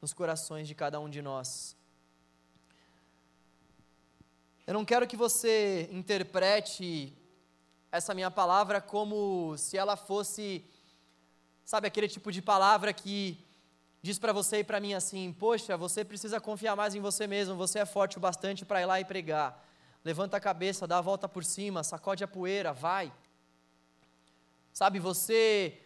[0.00, 1.76] nos corações de cada um de nós.
[4.66, 7.12] Eu não quero que você interprete
[7.92, 10.64] essa minha palavra como se ela fosse,
[11.64, 13.44] sabe, aquele tipo de palavra que
[14.02, 17.56] diz para você e para mim assim: Poxa, você precisa confiar mais em você mesmo,
[17.56, 19.66] você é forte o bastante para ir lá e pregar.
[20.04, 23.12] Levanta a cabeça, dá a volta por cima, sacode a poeira, vai.
[24.72, 25.78] Sabe, você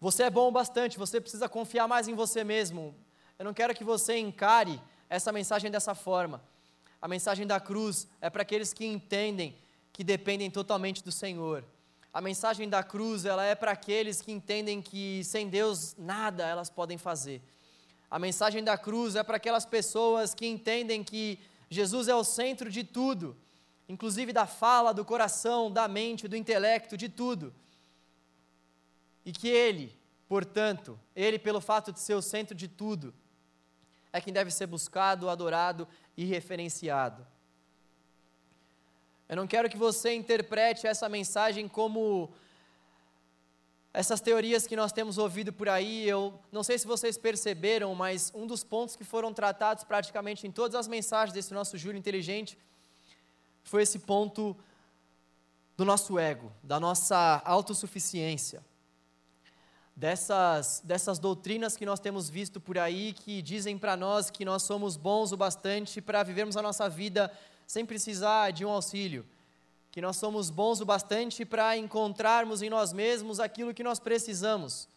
[0.00, 2.94] você é bom o bastante, você precisa confiar mais em você mesmo.
[3.38, 6.42] Eu não quero que você encare essa mensagem dessa forma.
[7.00, 9.56] A mensagem da cruz é para aqueles que entendem
[9.94, 11.64] que dependem totalmente do Senhor.
[12.12, 16.68] A mensagem da cruz, ela é para aqueles que entendem que sem Deus nada elas
[16.68, 17.40] podem fazer.
[18.10, 21.38] A mensagem da cruz é para aquelas pessoas que entendem que
[21.70, 23.36] Jesus é o centro de tudo,
[23.88, 27.54] inclusive da fala, do coração, da mente, do intelecto, de tudo.
[29.24, 29.96] E que Ele,
[30.28, 33.14] portanto, Ele, pelo fato de ser o centro de tudo,
[34.12, 37.24] é quem deve ser buscado, adorado e referenciado.
[39.28, 42.30] Eu não quero que você interprete essa mensagem como
[43.92, 46.06] essas teorias que nós temos ouvido por aí.
[46.06, 50.50] Eu não sei se vocês perceberam, mas um dos pontos que foram tratados praticamente em
[50.50, 52.58] todas as mensagens desse nosso Júlio Inteligente
[53.62, 54.54] foi esse ponto
[55.74, 58.62] do nosso ego, da nossa autossuficiência.
[59.96, 64.64] Dessas, dessas doutrinas que nós temos visto por aí que dizem para nós que nós
[64.64, 67.32] somos bons o bastante para vivermos a nossa vida
[67.66, 69.26] sem precisar de um auxílio,
[69.90, 74.88] que nós somos bons o bastante para encontrarmos em nós mesmos aquilo que nós precisamos.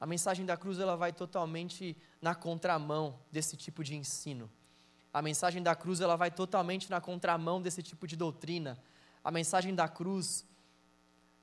[0.00, 4.50] A mensagem da cruz ela vai totalmente na contramão desse tipo de ensino.
[5.12, 8.76] A mensagem da cruz ela vai totalmente na contramão desse tipo de doutrina.
[9.22, 10.44] A mensagem da cruz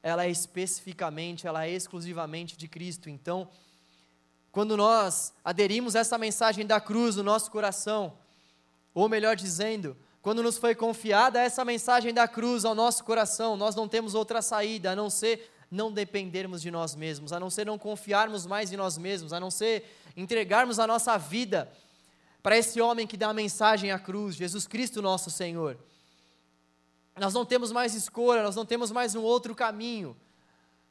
[0.03, 3.09] ela é especificamente, ela é exclusivamente de Cristo.
[3.09, 3.47] Então,
[4.51, 8.17] quando nós aderimos essa mensagem da cruz no nosso coração,
[8.99, 13.75] ou melhor dizendo, quando nos foi confiada essa mensagem da cruz ao nosso coração, nós
[13.75, 17.65] não temos outra saída a não ser não dependermos de nós mesmos, a não ser
[17.65, 19.85] não confiarmos mais em nós mesmos, a não ser
[20.17, 21.71] entregarmos a nossa vida
[22.41, 25.77] para esse homem que dá a mensagem à cruz, Jesus Cristo, nosso Senhor.
[27.17, 30.17] Nós não temos mais escolha, nós não temos mais um outro caminho.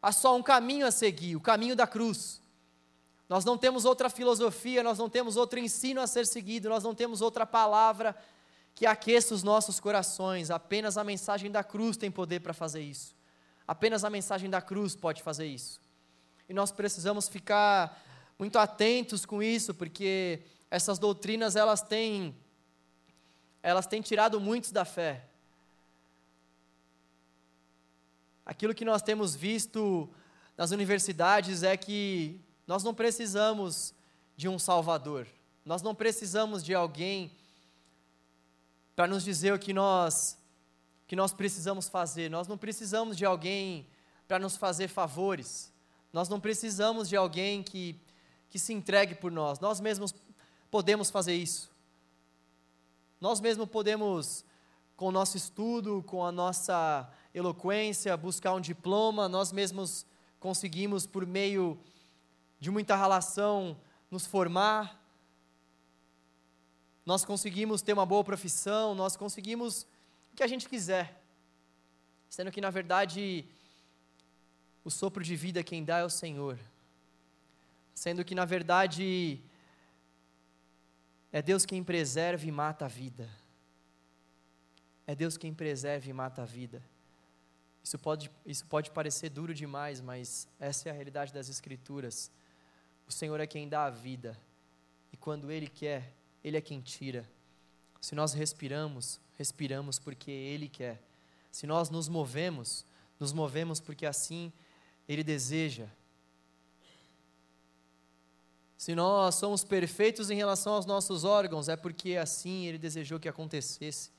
[0.00, 2.40] Há só um caminho a seguir, o caminho da cruz.
[3.28, 6.94] Nós não temos outra filosofia, nós não temos outro ensino a ser seguido, nós não
[6.94, 8.16] temos outra palavra
[8.74, 10.50] que aqueça os nossos corações.
[10.50, 13.14] Apenas a mensagem da cruz tem poder para fazer isso.
[13.66, 15.80] Apenas a mensagem da cruz pode fazer isso.
[16.48, 18.02] E nós precisamos ficar
[18.38, 22.34] muito atentos com isso, porque essas doutrinas elas têm
[23.62, 25.24] elas têm tirado muitos da fé.
[28.46, 30.08] Aquilo que nós temos visto
[30.56, 33.94] nas universidades é que nós não precisamos
[34.36, 35.26] de um salvador.
[35.64, 37.32] Nós não precisamos de alguém
[38.94, 40.38] para nos dizer o que nós
[41.06, 42.30] que nós precisamos fazer.
[42.30, 43.86] Nós não precisamos de alguém
[44.28, 45.72] para nos fazer favores.
[46.12, 47.98] Nós não precisamos de alguém que
[48.50, 49.60] que se entregue por nós.
[49.60, 50.14] Nós mesmos
[50.70, 51.70] podemos fazer isso.
[53.20, 54.44] Nós mesmos podemos,
[54.96, 60.06] com o nosso estudo, com a nossa eloquência, buscar um diploma, nós mesmos
[60.38, 61.78] conseguimos, por meio
[62.58, 63.76] de muita relação,
[64.10, 64.98] nos formar,
[67.04, 69.86] nós conseguimos ter uma boa profissão, nós conseguimos
[70.32, 71.22] o que a gente quiser,
[72.28, 73.46] sendo que, na verdade,
[74.84, 76.58] o sopro de vida quem dá é o Senhor,
[77.94, 79.40] sendo que, na verdade,
[81.32, 83.28] é Deus quem preserva e mata a vida.
[85.06, 86.82] É Deus quem preserva e mata a vida.
[87.82, 92.30] Isso pode, isso pode parecer duro demais, mas essa é a realidade das Escrituras.
[93.08, 94.38] O Senhor é quem dá a vida,
[95.12, 96.12] e quando Ele quer,
[96.44, 97.28] Ele é quem tira.
[98.00, 101.00] Se nós respiramos, respiramos porque Ele quer.
[101.50, 102.84] Se nós nos movemos,
[103.18, 104.52] nos movemos porque assim
[105.08, 105.88] Ele deseja.
[108.76, 113.28] Se nós somos perfeitos em relação aos nossos órgãos, é porque assim Ele desejou que
[113.28, 114.10] acontecesse.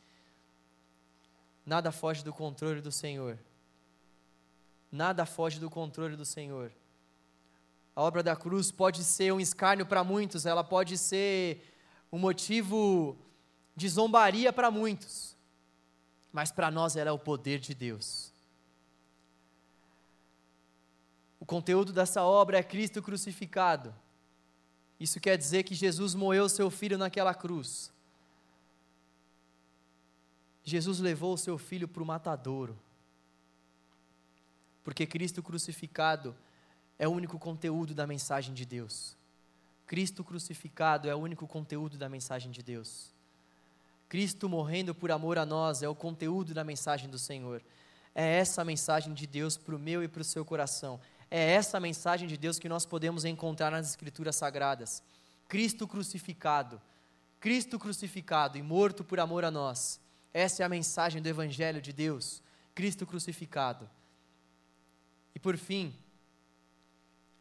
[1.66, 3.38] Nada foge do controle do Senhor.
[4.92, 6.72] Nada foge do controle do Senhor.
[7.96, 11.62] A obra da cruz pode ser um escárnio para muitos, ela pode ser
[12.12, 13.18] um motivo
[13.76, 15.36] de zombaria para muitos,
[16.32, 18.34] mas para nós ela é o poder de Deus.
[21.40, 23.94] O conteúdo dessa obra é Cristo crucificado.
[25.00, 27.92] Isso quer dizer que Jesus moeu seu filho naquela cruz.
[30.64, 32.78] Jesus levou o seu filho para o matadouro.
[34.84, 36.36] Porque Cristo crucificado
[37.00, 39.18] é o único conteúdo da mensagem de Deus.
[39.88, 43.12] Cristo crucificado é o único conteúdo da mensagem de Deus.
[44.10, 47.64] Cristo morrendo por amor a nós é o conteúdo da mensagem do Senhor.
[48.14, 51.00] É essa a mensagem de Deus para o meu e para o seu coração.
[51.32, 55.02] É essa mensagem de Deus que nós podemos encontrar nas Escrituras Sagradas.
[55.48, 56.82] Cristo crucificado,
[57.40, 60.00] Cristo crucificado e morto por amor a nós.
[60.34, 62.44] Essa é a mensagem do Evangelho de Deus.
[62.76, 63.90] Cristo crucificado.
[65.34, 65.96] E por fim,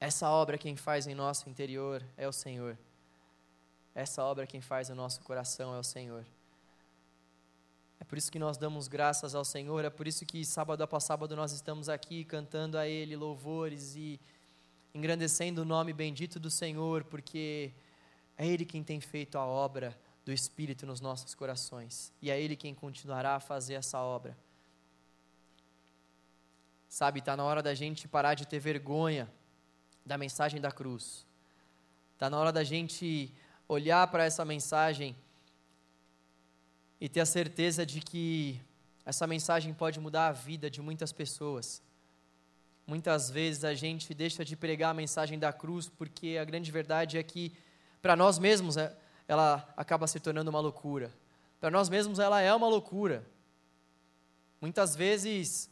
[0.00, 2.78] essa obra quem faz em nosso interior é o Senhor.
[3.94, 6.24] Essa obra quem faz no nosso coração é o Senhor.
[7.98, 11.02] É por isso que nós damos graças ao Senhor, é por isso que sábado após
[11.02, 14.20] sábado nós estamos aqui cantando a Ele louvores e
[14.94, 17.72] engrandecendo o nome bendito do Senhor, porque
[18.36, 22.54] é Ele quem tem feito a obra do Espírito nos nossos corações e é Ele
[22.54, 24.38] quem continuará a fazer essa obra.
[26.88, 29.28] Sabe, está na hora da gente parar de ter vergonha
[30.04, 31.26] da mensagem da cruz.
[32.14, 33.32] Está na hora da gente
[33.68, 35.14] olhar para essa mensagem
[37.00, 38.60] e ter a certeza de que
[39.04, 41.82] essa mensagem pode mudar a vida de muitas pessoas.
[42.86, 47.18] Muitas vezes a gente deixa de pregar a mensagem da cruz porque a grande verdade
[47.18, 47.52] é que
[48.00, 51.12] para nós mesmos é, ela acaba se tornando uma loucura.
[51.60, 53.24] Para nós mesmos ela é uma loucura.
[54.60, 55.70] Muitas vezes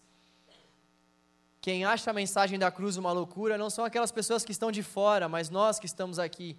[1.66, 4.84] quem acha a mensagem da cruz uma loucura não são aquelas pessoas que estão de
[4.84, 6.56] fora, mas nós que estamos aqui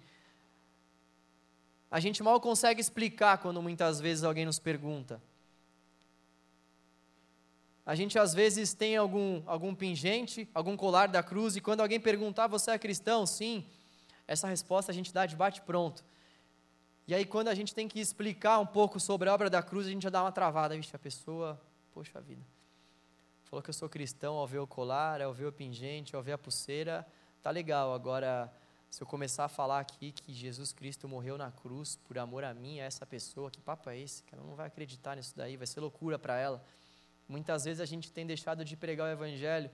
[1.90, 5.18] a gente mal consegue explicar quando muitas vezes alguém nos pergunta.
[7.86, 11.98] A gente às vezes tem algum, algum pingente, algum colar da cruz, e quando alguém
[11.98, 13.24] perguntar, você é cristão?
[13.24, 13.64] Sim.
[14.26, 16.04] Essa resposta a gente dá de bate-pronto.
[17.06, 19.86] E aí, quando a gente tem que explicar um pouco sobre a obra da cruz,
[19.86, 20.76] a gente já dá uma travada.
[20.76, 21.58] Vixe, a pessoa,
[21.94, 22.42] poxa vida,
[23.48, 26.32] falou que eu sou cristão ao ver o colar, ao ver o pingente, ao ver
[26.32, 27.06] a pulseira,
[27.42, 27.94] tá legal.
[27.94, 28.52] Agora,
[28.90, 32.52] se eu começar a falar aqui que Jesus Cristo morreu na cruz por amor a
[32.52, 34.22] mim, a essa pessoa, que papo é esse?
[34.30, 36.62] Ela não vai acreditar nisso daí, vai ser loucura para ela.
[37.26, 39.70] Muitas vezes a gente tem deixado de pregar o Evangelho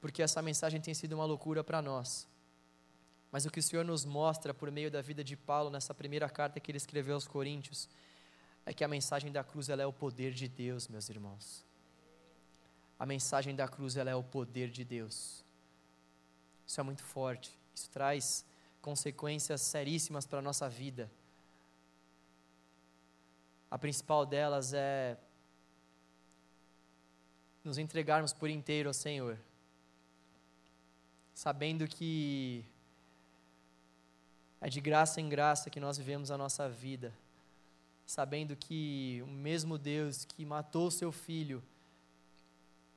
[0.00, 2.26] porque essa mensagem tem sido uma loucura para nós.
[3.30, 6.30] Mas o que o Senhor nos mostra por meio da vida de Paulo nessa primeira
[6.30, 7.88] carta que ele escreveu aos Coríntios
[8.66, 11.63] é que a mensagem da cruz ela é o poder de Deus, meus irmãos.
[12.98, 15.44] A mensagem da cruz ela é o poder de Deus.
[16.66, 17.50] Isso é muito forte.
[17.74, 18.44] Isso traz
[18.80, 21.10] consequências seríssimas para a nossa vida.
[23.70, 25.16] A principal delas é
[27.64, 29.38] nos entregarmos por inteiro ao Senhor,
[31.34, 32.64] sabendo que
[34.60, 37.12] é de graça em graça que nós vivemos a nossa vida,
[38.06, 41.62] sabendo que o mesmo Deus que matou o seu filho,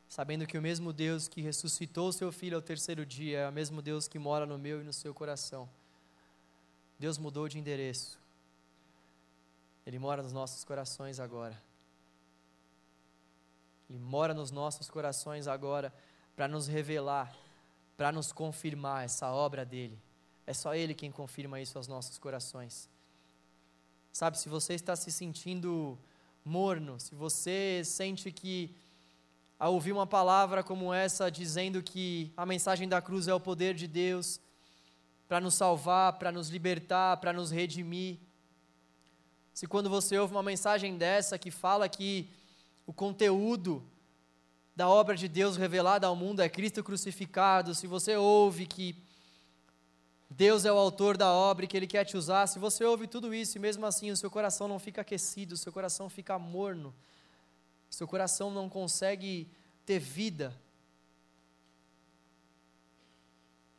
[0.07, 3.81] sabendo que o mesmo Deus que ressuscitou seu filho ao terceiro dia é o mesmo
[3.81, 5.69] Deus que mora no meu e no seu coração.
[6.97, 8.19] Deus mudou de endereço.
[9.85, 11.61] Ele mora nos nossos corações agora.
[13.89, 15.93] Ele mora nos nossos corações agora
[16.35, 17.35] para nos revelar,
[17.95, 19.97] para nos confirmar essa obra dele.
[20.45, 22.89] É só Ele quem confirma isso aos nossos corações.
[24.11, 25.97] Sabe, se você está se sentindo
[26.43, 28.75] morno, se você sente que,
[29.59, 33.73] ao ouvir uma palavra como essa, dizendo que a mensagem da cruz é o poder
[33.73, 34.39] de Deus
[35.27, 38.17] para nos salvar, para nos libertar, para nos redimir,
[39.57, 42.29] se quando você ouve uma mensagem dessa que fala que
[42.85, 43.83] o conteúdo
[44.75, 48.95] da obra de Deus revelada ao mundo é Cristo crucificado, se você ouve que
[50.29, 52.45] Deus é o autor da obra e que Ele quer te usar.
[52.45, 55.57] Se você ouve tudo isso e mesmo assim o seu coração não fica aquecido, o
[55.57, 56.93] seu coração fica morno,
[57.89, 59.49] seu coração não consegue
[59.85, 60.55] ter vida.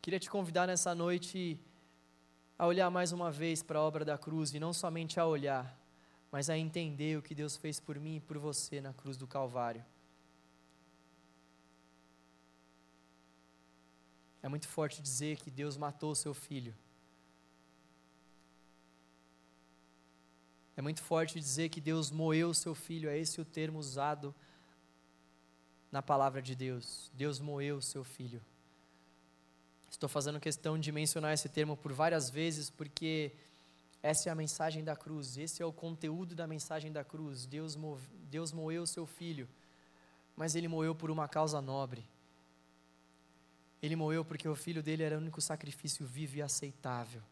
[0.01, 1.61] Queria te convidar nessa noite
[2.59, 5.79] a olhar mais uma vez para a obra da cruz e não somente a olhar,
[6.33, 9.27] mas a entender o que Deus fez por mim e por você na cruz do
[9.27, 9.85] Calvário.
[14.43, 16.75] É muito forte dizer que Deus matou o seu filho.
[20.79, 24.33] É muito forte dizer que Deus moeu o seu filho, é esse o termo usado
[25.91, 27.11] na palavra de Deus.
[27.13, 28.41] Deus moeu o seu filho.
[29.91, 33.33] Estou fazendo questão de mencionar esse termo por várias vezes, porque
[34.01, 37.45] essa é a mensagem da cruz, esse é o conteúdo da mensagem da cruz.
[37.45, 37.77] Deus,
[38.31, 39.49] Deus moeu o seu filho,
[40.37, 42.07] mas ele moeu por uma causa nobre.
[43.83, 47.23] Ele morreu porque o filho dele era o único sacrifício vivo e aceitável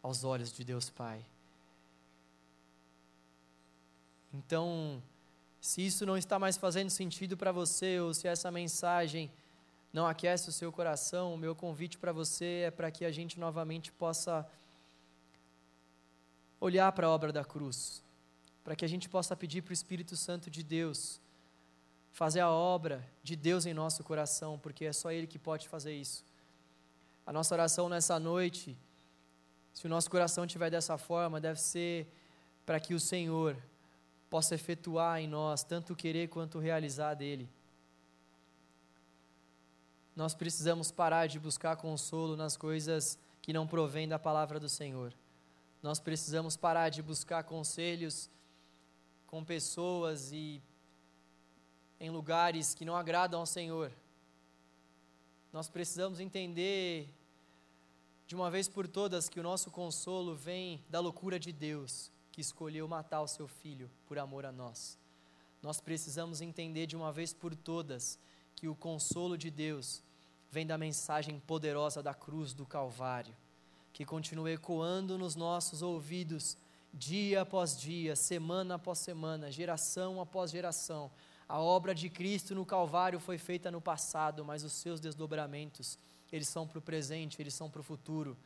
[0.00, 1.26] aos olhos de Deus Pai.
[4.32, 5.02] Então,
[5.60, 9.30] se isso não está mais fazendo sentido para você, ou se essa mensagem
[9.92, 13.40] não aquece o seu coração, o meu convite para você é para que a gente
[13.40, 14.46] novamente possa
[16.60, 18.02] olhar para a obra da cruz,
[18.62, 21.20] para que a gente possa pedir para o Espírito Santo de Deus
[22.12, 25.94] fazer a obra de Deus em nosso coração, porque é só Ele que pode fazer
[25.94, 26.24] isso.
[27.24, 28.76] A nossa oração nessa noite,
[29.72, 32.06] se o nosso coração estiver dessa forma, deve ser
[32.66, 33.56] para que o Senhor
[34.28, 37.48] possa efetuar em nós tanto querer quanto realizar dele.
[40.14, 45.14] Nós precisamos parar de buscar consolo nas coisas que não provêm da palavra do Senhor.
[45.82, 48.28] Nós precisamos parar de buscar conselhos
[49.26, 50.60] com pessoas e
[52.00, 53.92] em lugares que não agradam ao Senhor.
[55.52, 57.08] Nós precisamos entender
[58.26, 62.42] de uma vez por todas que o nosso consolo vem da loucura de Deus, que
[62.42, 64.96] escolheu matar o seu filho por amor a nós.
[65.60, 68.16] Nós precisamos entender de uma vez por todas
[68.54, 70.04] que o consolo de Deus
[70.48, 73.34] vem da mensagem poderosa da cruz do Calvário,
[73.92, 76.56] que continua ecoando nos nossos ouvidos
[76.94, 81.10] dia após dia, semana após semana, geração após geração,
[81.48, 85.98] a obra de Cristo no Calvário foi feita no passado, mas os seus desdobramentos,
[86.30, 88.36] eles são para o presente, eles são para o futuro.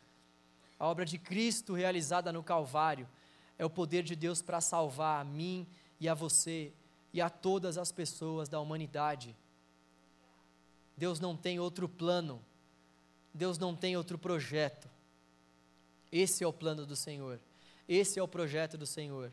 [0.79, 3.07] A obra de Cristo realizada no Calvário
[3.63, 5.69] é o poder de Deus para salvar a mim
[6.01, 6.73] e a você
[7.13, 9.37] e a todas as pessoas da humanidade.
[10.97, 12.43] Deus não tem outro plano,
[13.33, 14.91] Deus não tem outro projeto.
[16.11, 17.39] Esse é o plano do Senhor,
[17.89, 19.31] esse é o projeto do Senhor.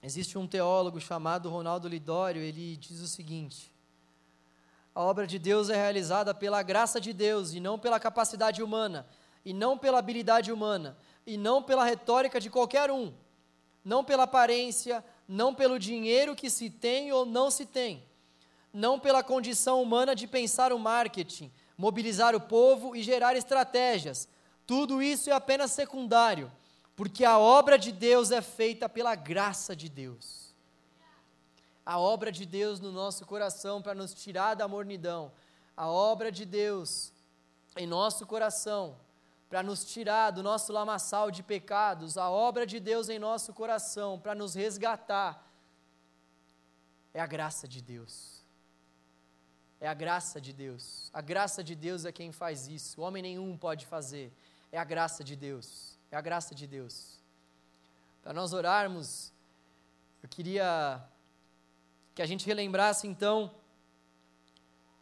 [0.00, 3.72] Existe um teólogo chamado Ronaldo Lidório, ele diz o seguinte:
[4.94, 9.08] A obra de Deus é realizada pela graça de Deus e não pela capacidade humana,
[9.44, 10.96] e não pela habilidade humana,
[11.26, 13.12] e não pela retórica de qualquer um,
[13.84, 18.02] não pela aparência, não pelo dinheiro que se tem ou não se tem,
[18.72, 24.28] não pela condição humana de pensar o marketing, mobilizar o povo e gerar estratégias.
[24.66, 26.50] Tudo isso é apenas secundário
[26.94, 30.54] porque a obra de Deus é feita pela graça de Deus.
[31.84, 35.32] A obra de Deus no nosso coração para nos tirar da mornidão.
[35.76, 37.12] A obra de Deus
[37.76, 38.96] em nosso coração
[39.52, 44.18] para nos tirar do nosso lamaçal de pecados, a obra de Deus em nosso coração
[44.18, 45.46] para nos resgatar,
[47.12, 48.42] é a graça de Deus.
[49.78, 51.10] É a graça de Deus.
[51.12, 52.98] A graça de Deus é quem faz isso.
[52.98, 54.32] O homem nenhum pode fazer.
[54.72, 55.98] É a graça de Deus.
[56.10, 57.20] É a graça de Deus.
[58.22, 59.34] Para nós orarmos,
[60.22, 61.04] eu queria
[62.14, 63.54] que a gente relembrasse então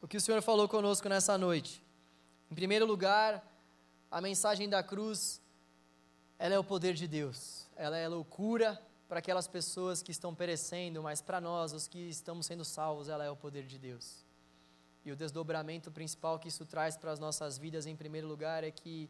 [0.02, 1.80] o que o Senhor falou conosco nessa noite.
[2.50, 3.48] Em primeiro lugar,
[4.10, 5.40] a mensagem da cruz,
[6.38, 7.66] ela é o poder de Deus.
[7.76, 12.46] Ela é loucura para aquelas pessoas que estão perecendo, mas para nós, os que estamos
[12.46, 14.24] sendo salvos, ela é o poder de Deus.
[15.04, 18.70] E o desdobramento principal que isso traz para as nossas vidas, em primeiro lugar, é
[18.70, 19.08] que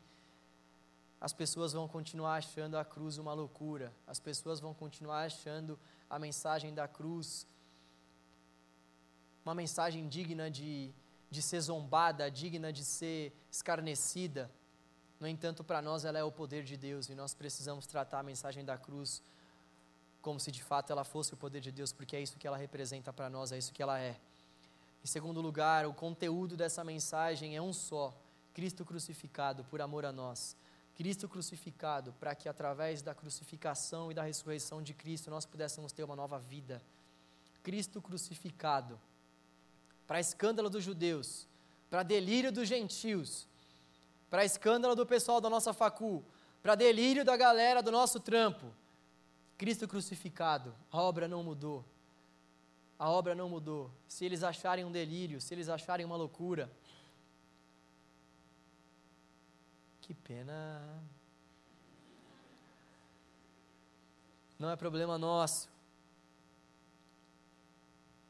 [1.20, 5.78] as pessoas vão continuar achando a cruz uma loucura, as pessoas vão continuar achando
[6.08, 7.46] a mensagem da cruz
[9.44, 10.92] uma mensagem digna de,
[11.30, 14.50] de ser zombada, digna de ser escarnecida.
[15.20, 18.22] No entanto, para nós ela é o poder de Deus e nós precisamos tratar a
[18.22, 19.22] mensagem da cruz
[20.22, 22.56] como se de fato ela fosse o poder de Deus, porque é isso que ela
[22.56, 24.18] representa para nós, é isso que ela é.
[25.02, 28.14] Em segundo lugar, o conteúdo dessa mensagem é um só:
[28.52, 30.56] Cristo crucificado por amor a nós.
[30.94, 36.04] Cristo crucificado para que através da crucificação e da ressurreição de Cristo nós pudéssemos ter
[36.04, 36.82] uma nova vida.
[37.62, 39.00] Cristo crucificado
[40.06, 41.46] para escândalo dos judeus,
[41.88, 43.46] para delírio dos gentios,
[44.30, 46.24] para escândalo do pessoal da nossa facul,
[46.62, 48.72] para delírio da galera do nosso trampo.
[49.58, 51.84] Cristo crucificado, a obra não mudou.
[52.98, 53.90] A obra não mudou.
[54.06, 56.70] Se eles acharem um delírio, se eles acharem uma loucura,
[60.00, 61.02] que pena.
[64.58, 65.68] Não é problema nosso.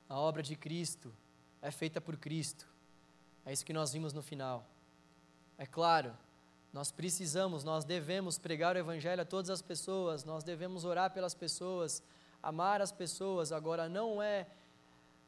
[0.08, 1.12] A obra de Cristo
[1.60, 2.66] é feita por Cristo.
[3.44, 4.66] É isso que nós vimos no final.
[5.60, 6.16] É claro,
[6.72, 11.34] nós precisamos, nós devemos pregar o Evangelho a todas as pessoas, nós devemos orar pelas
[11.34, 12.02] pessoas,
[12.42, 13.52] amar as pessoas.
[13.52, 14.46] Agora, não é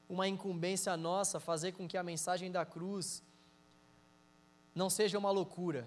[0.09, 3.23] uma incumbência nossa fazer com que a mensagem da cruz
[4.75, 5.87] não seja uma loucura,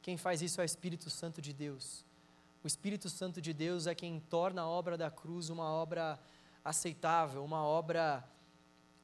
[0.00, 2.04] quem faz isso é o Espírito Santo de Deus.
[2.62, 6.16] O Espírito Santo de Deus é quem torna a obra da cruz uma obra
[6.64, 8.22] aceitável, uma obra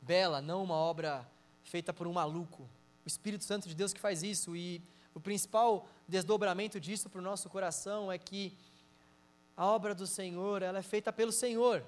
[0.00, 1.28] bela, não uma obra
[1.64, 2.68] feita por um maluco.
[3.06, 4.82] O Espírito Santo de Deus que faz isso e
[5.14, 8.58] o principal desdobramento disso para o nosso coração é que
[9.56, 11.84] a obra do Senhor, ela é feita pelo Senhor.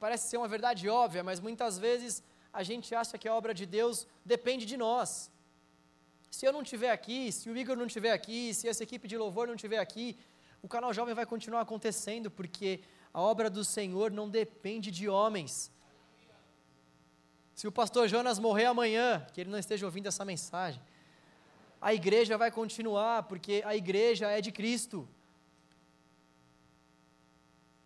[0.00, 3.66] Parece ser uma verdade óbvia, mas muitas vezes a gente acha que a obra de
[3.66, 5.30] Deus depende de nós.
[6.30, 9.18] Se eu não estiver aqui, se o Igor não estiver aqui, se essa equipe de
[9.18, 10.16] louvor não estiver aqui,
[10.62, 12.80] o canal jovem vai continuar acontecendo, porque
[13.12, 15.70] a obra do Senhor não depende de homens.
[17.56, 20.80] Se o pastor Jonas morrer amanhã, que ele não esteja ouvindo essa mensagem,
[21.80, 25.08] a igreja vai continuar, porque a igreja é de Cristo.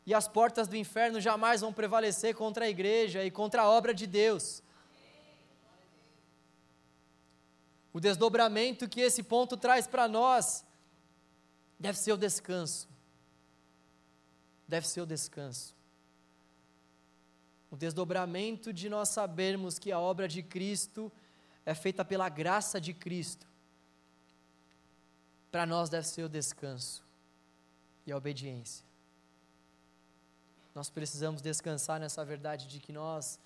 [0.04, 3.94] E as portas do inferno jamais vão prevalecer contra a igreja e contra a obra
[3.94, 4.60] de Deus.
[7.92, 10.64] O desdobramento que esse ponto traz para nós
[11.78, 12.88] deve ser o descanso.
[14.66, 15.79] Deve ser o descanso.
[17.70, 21.10] O desdobramento de nós sabermos que a obra de Cristo
[21.64, 23.46] é feita pela graça de Cristo.
[25.50, 27.04] Para nós deve ser o descanso
[28.06, 28.84] e a obediência.
[30.74, 33.38] Nós precisamos descansar nessa verdade de que nós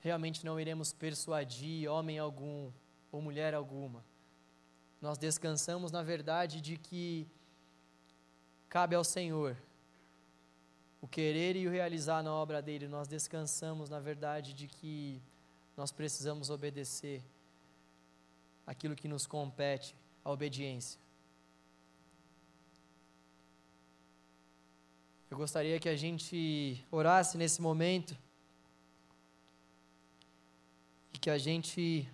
[0.00, 2.70] realmente não iremos persuadir homem algum
[3.10, 4.04] ou mulher alguma.
[5.00, 7.26] Nós descansamos na verdade de que
[8.68, 9.56] cabe ao Senhor
[11.02, 12.86] o querer e o realizar na obra dele.
[12.86, 15.20] Nós descansamos na verdade de que
[15.76, 17.20] nós precisamos obedecer
[18.64, 21.00] aquilo que nos compete, a obediência.
[25.28, 28.16] Eu gostaria que a gente orasse nesse momento
[31.12, 32.08] e que a gente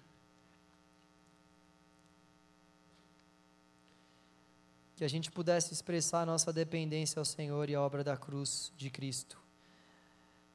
[4.99, 8.91] que a gente pudesse expressar nossa dependência ao Senhor e à obra da cruz de
[8.91, 9.41] Cristo.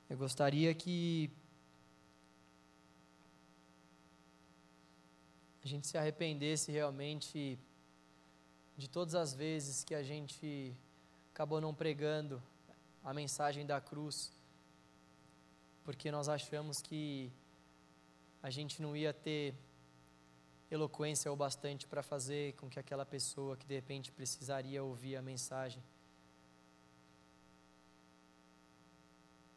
[0.10, 1.32] Eu gostaria que
[5.64, 7.58] a gente se arrependesse realmente
[8.76, 10.76] de todas as vezes que a gente
[11.32, 12.44] acabou não pregando
[13.02, 14.30] a mensagem da cruz,
[15.86, 17.32] porque nós achamos que
[18.42, 19.56] a gente não ia ter
[20.76, 25.22] eloquência o bastante para fazer com que aquela pessoa que de repente precisaria ouvir a
[25.22, 25.82] mensagem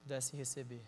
[0.03, 0.85] pudesse receber.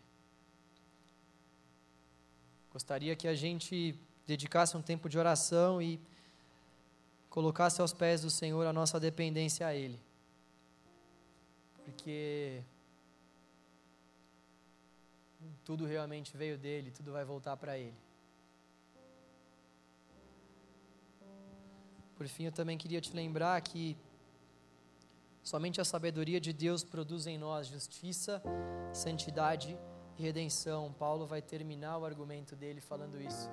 [2.70, 6.00] Gostaria que a gente dedicasse um tempo de oração e
[7.28, 9.98] colocasse aos pés do Senhor a nossa dependência a Ele.
[11.84, 12.62] Porque
[15.64, 18.07] tudo realmente veio dele, tudo vai voltar para Ele.
[22.18, 23.96] Por fim, eu também queria te lembrar que
[25.40, 28.42] somente a sabedoria de Deus produz em nós justiça,
[28.92, 29.78] santidade
[30.18, 30.92] e redenção.
[30.92, 33.48] Paulo vai terminar o argumento dele falando isso.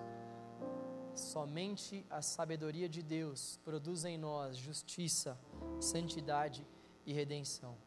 [1.13, 5.37] Somente a sabedoria de Deus produz em nós justiça,
[5.79, 6.65] santidade
[7.05, 7.77] e redenção.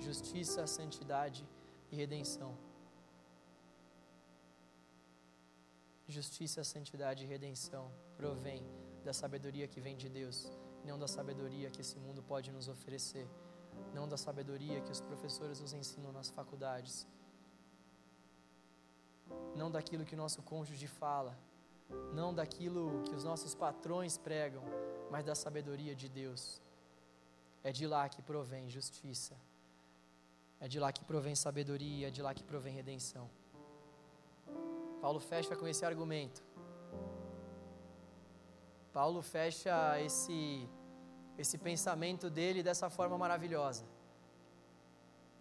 [0.00, 1.46] Justiça, santidade
[1.92, 2.58] e redenção.
[6.08, 8.66] Justiça, santidade e redenção provém
[9.04, 10.50] da sabedoria que vem de Deus,
[10.84, 13.28] não da sabedoria que esse mundo pode nos oferecer,
[13.92, 17.06] não da sabedoria que os professores nos ensinam nas faculdades,
[19.54, 21.36] não daquilo que o nosso cônjuge fala,
[22.12, 24.64] não daquilo que os nossos patrões pregam,
[25.10, 26.60] mas da sabedoria de Deus.
[27.62, 29.34] É de lá que provém justiça,
[30.60, 33.30] é de lá que provém sabedoria, é de lá que provém redenção.
[35.00, 36.42] Paulo fecha com esse argumento.
[38.96, 40.68] Paulo fecha esse,
[41.36, 43.84] esse pensamento dele dessa forma maravilhosa.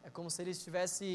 [0.01, 1.07] É como se ele estivesse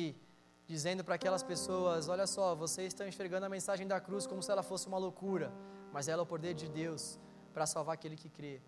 [0.73, 4.53] dizendo para aquelas pessoas: Olha só, vocês estão enxergando a mensagem da cruz como se
[4.53, 5.53] ela fosse uma loucura,
[5.93, 7.19] mas ela é o poder de Deus
[7.53, 8.63] para salvar aquele que crê.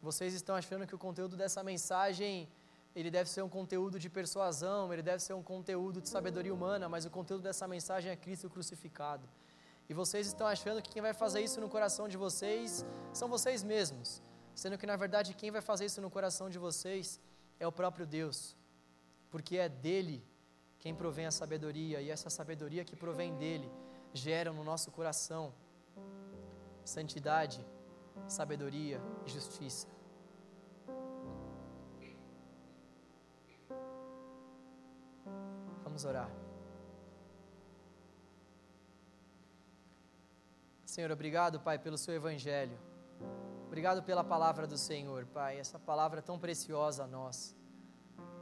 [0.00, 2.48] Vocês estão achando que o conteúdo dessa mensagem
[2.94, 6.88] ele deve ser um conteúdo de persuasão, ele deve ser um conteúdo de sabedoria humana,
[6.88, 9.28] mas o conteúdo dessa mensagem é Cristo crucificado.
[9.88, 13.62] E vocês estão achando que quem vai fazer isso no coração de vocês são vocês
[13.62, 14.22] mesmos,
[14.54, 17.20] sendo que na verdade quem vai fazer isso no coração de vocês
[17.58, 18.56] é o próprio Deus,
[19.30, 20.24] porque é dele
[20.78, 23.70] quem provém a sabedoria, e essa sabedoria que provém dele
[24.12, 25.54] gera no nosso coração
[26.84, 27.64] santidade,
[28.26, 29.86] sabedoria e justiça.
[35.84, 36.41] Vamos orar.
[40.92, 42.78] Senhor, obrigado, Pai, pelo seu evangelho.
[43.66, 47.56] Obrigado pela palavra do Senhor, Pai, essa palavra tão preciosa a nós.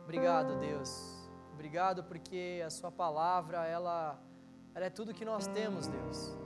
[0.03, 0.91] Obrigado, Deus
[1.55, 4.19] Obrigado porque a Sua palavra, ela,
[4.75, 6.37] ela é tudo que nós temos, Deus.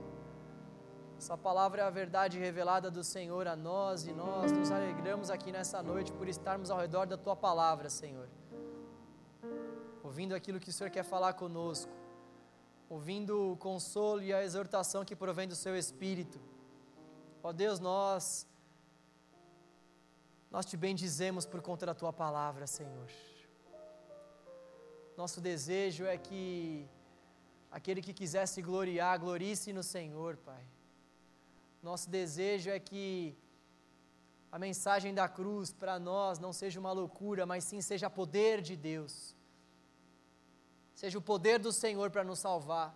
[1.18, 5.50] Sua palavra é a verdade revelada do Senhor a nós e nós nos alegramos aqui
[5.50, 8.28] nessa noite por estarmos ao redor da Tua palavra, Senhor.
[10.02, 12.03] Ouvindo aquilo que o Senhor quer falar conosco,
[12.94, 16.38] ouvindo o consolo e a exortação que provém do Seu Espírito.
[17.42, 18.46] Ó Deus, nós,
[20.54, 23.10] nós te bendizemos por conta da Tua palavra, Senhor.
[25.16, 26.88] Nosso desejo é que
[27.68, 30.64] aquele que quiser se gloriar, glorie-se no Senhor, Pai.
[31.82, 33.36] Nosso desejo é que
[34.52, 38.76] a mensagem da cruz para nós não seja uma loucura, mas sim seja poder de
[38.76, 39.34] Deus.
[40.94, 42.94] Seja o poder do Senhor para nos salvar.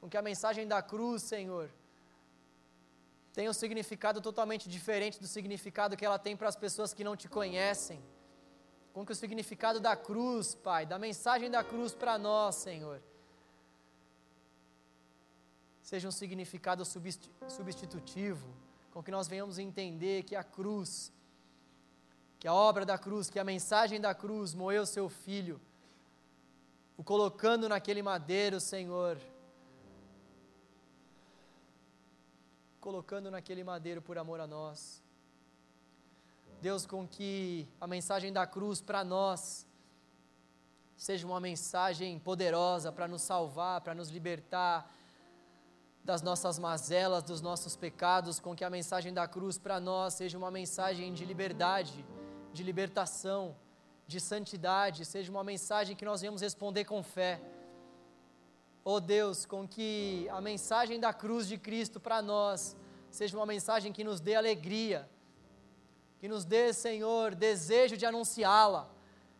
[0.00, 1.70] Com que a mensagem da cruz, Senhor,
[3.32, 7.16] tenha um significado totalmente diferente do significado que ela tem para as pessoas que não
[7.16, 8.02] te conhecem
[8.98, 13.00] com que o significado da cruz, Pai, da mensagem da cruz para nós, Senhor,
[15.80, 18.48] seja um significado substitutivo,
[18.90, 21.12] com que nós venhamos entender que a cruz,
[22.40, 25.60] que a obra da cruz, que a mensagem da cruz moeu seu filho,
[26.98, 29.16] o colocando naquele madeiro, Senhor,
[32.80, 35.00] colocando naquele madeiro por amor a nós.
[36.60, 39.64] Deus, com que a mensagem da cruz para nós
[40.96, 44.92] seja uma mensagem poderosa para nos salvar, para nos libertar
[46.02, 50.36] das nossas mazelas, dos nossos pecados, com que a mensagem da cruz para nós seja
[50.36, 52.04] uma mensagem de liberdade,
[52.52, 53.54] de libertação,
[54.08, 57.38] de santidade, seja uma mensagem que nós venhamos responder com fé.
[58.82, 62.74] Oh Deus, com que a mensagem da cruz de Cristo para nós
[63.10, 65.06] seja uma mensagem que nos dê alegria,
[66.18, 68.88] que nos dê, Senhor, desejo de anunciá-la,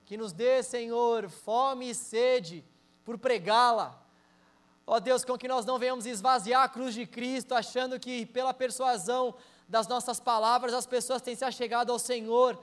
[0.04, 2.62] que nos dê, Senhor, fome e sede
[3.06, 3.98] por pregá-la.
[4.86, 8.52] Ó Deus, com que nós não venhamos esvaziar a cruz de Cristo, achando que pela
[8.52, 9.34] persuasão
[9.66, 12.62] das nossas palavras as pessoas têm se achegado ao Senhor,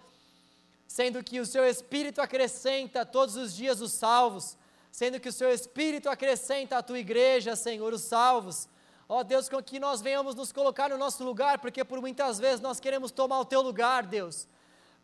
[0.87, 4.57] sendo que o Seu Espírito acrescenta todos os dias os salvos,
[4.91, 8.67] sendo que o Seu Espírito acrescenta à Tua igreja, Senhor, os salvos.
[9.07, 12.59] Ó Deus, com que nós venhamos nos colocar no nosso lugar, porque por muitas vezes
[12.59, 14.47] nós queremos tomar o teu lugar, Deus.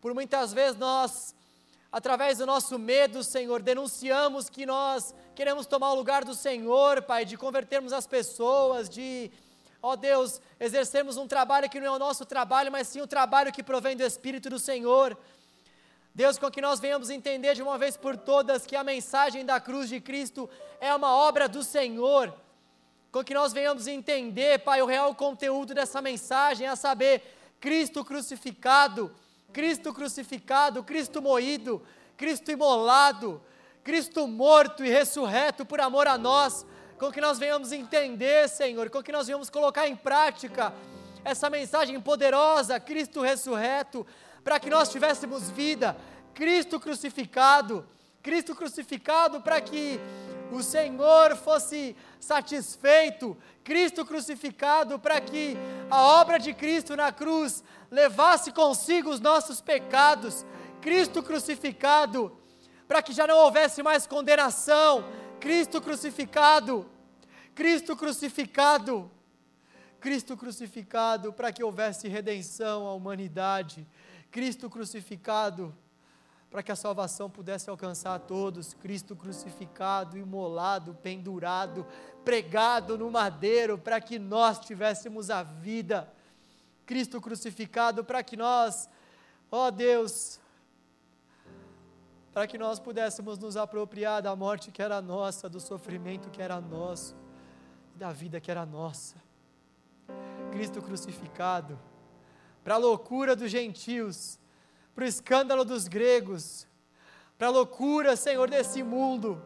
[0.02, 1.36] Por muitas vezes nós,
[1.92, 7.26] através do nosso medo, Senhor, denunciamos que nós queremos tomar o lugar do Senhor, Pai,
[7.26, 9.32] de convertermos as pessoas, de
[9.82, 13.52] ó Deus, exercemos um trabalho que não é o nosso trabalho, mas sim o trabalho
[13.52, 15.18] que provém do Espírito do Senhor.
[16.14, 19.62] Deus, com que nós venhamos entender de uma vez por todas que a mensagem da
[19.62, 20.50] cruz de Cristo
[20.82, 22.34] é uma obra do Senhor.
[23.12, 27.24] Com que nós venhamos entender, Pai, o real conteúdo dessa mensagem, a saber,
[27.62, 29.14] Cristo crucificado,
[29.54, 31.82] Cristo crucificado, Cristo moído,
[32.18, 33.42] Cristo imolado,
[33.82, 36.66] Cristo morto e ressurreto por amor a nós,
[37.00, 40.74] com que nós venhamos entender, Senhor, com que nós venhamos colocar em prática
[41.24, 44.06] essa mensagem poderosa, Cristo ressurreto,
[44.44, 45.98] para que nós tivéssemos vida,
[46.34, 47.86] Cristo crucificado,
[48.22, 50.00] Cristo crucificado para que
[50.52, 55.56] o Senhor fosse satisfeito, Cristo crucificado para que
[55.90, 60.46] a obra de Cristo na cruz levasse consigo os nossos pecados,
[60.82, 62.38] Cristo crucificado
[62.88, 65.06] para que já não houvesse mais condenação,
[65.40, 66.86] Cristo crucificado,
[67.56, 69.10] Cristo crucificado,
[70.00, 73.88] Cristo crucificado para que houvesse redenção à humanidade,
[74.32, 75.76] Cristo crucificado
[76.50, 81.86] para que a salvação pudesse alcançar a todos, Cristo crucificado, imolado, pendurado,
[82.26, 86.12] pregado no madeiro, para que nós tivéssemos a vida,
[86.86, 88.90] Cristo crucificado para que nós,
[89.50, 90.42] ó Deus,
[92.34, 96.60] para que nós pudéssemos nos apropriar da morte que era nossa, do sofrimento que era
[96.60, 97.16] nosso,
[97.96, 99.16] da vida que era nossa.
[100.52, 101.80] Cristo crucificado,
[102.64, 104.40] para a loucura dos gentios,
[104.94, 106.68] para o escândalo dos gregos,
[107.38, 109.42] para a loucura, Senhor, desse mundo,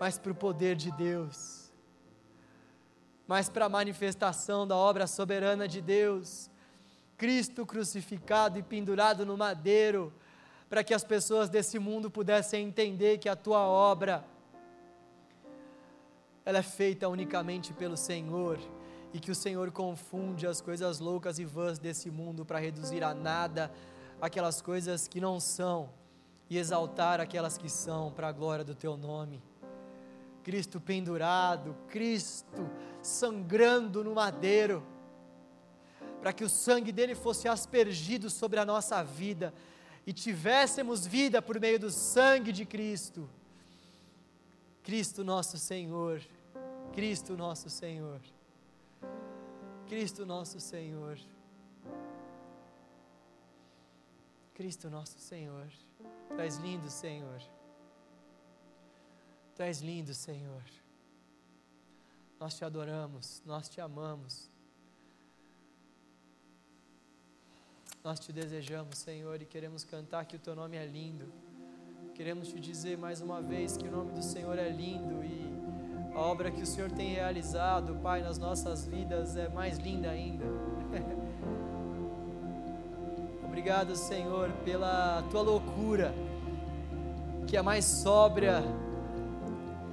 [0.00, 1.72] mas para o poder de Deus,
[3.26, 6.50] mas para a manifestação da obra soberana de Deus.
[7.16, 10.12] Cristo crucificado e pendurado no madeiro,
[10.68, 14.22] para que as pessoas desse mundo pudessem entender que a tua obra
[16.44, 18.58] ela é feita unicamente pelo Senhor
[19.12, 23.14] e que o Senhor confunde as coisas loucas e vãs desse mundo para reduzir a
[23.14, 23.70] nada
[24.20, 25.90] aquelas coisas que não são
[26.48, 29.42] e exaltar aquelas que são para a glória do teu nome.
[30.42, 32.70] Cristo pendurado, Cristo
[33.02, 34.86] sangrando no madeiro,
[36.20, 39.52] para que o sangue dele fosse aspergido sobre a nossa vida
[40.06, 43.28] e tivéssemos vida por meio do sangue de Cristo.
[44.84, 46.22] Cristo nosso Senhor,
[46.92, 48.20] Cristo nosso Senhor,
[49.88, 51.18] Cristo nosso Senhor,
[54.52, 55.68] Cristo nosso Senhor.
[56.28, 57.40] Tu és lindo, Senhor.
[59.54, 60.62] Tu és lindo, Senhor.
[62.40, 64.50] Nós te adoramos, nós te amamos.
[68.02, 71.32] Nós te desejamos, Senhor, e queremos cantar que o teu nome é lindo.
[72.14, 75.65] Queremos te dizer mais uma vez que o nome do Senhor é lindo e
[76.16, 80.46] a obra que o Senhor tem realizado, Pai, nas nossas vidas é mais linda ainda.
[83.44, 86.14] Obrigado, Senhor, pela tua loucura,
[87.46, 88.62] que é mais sóbria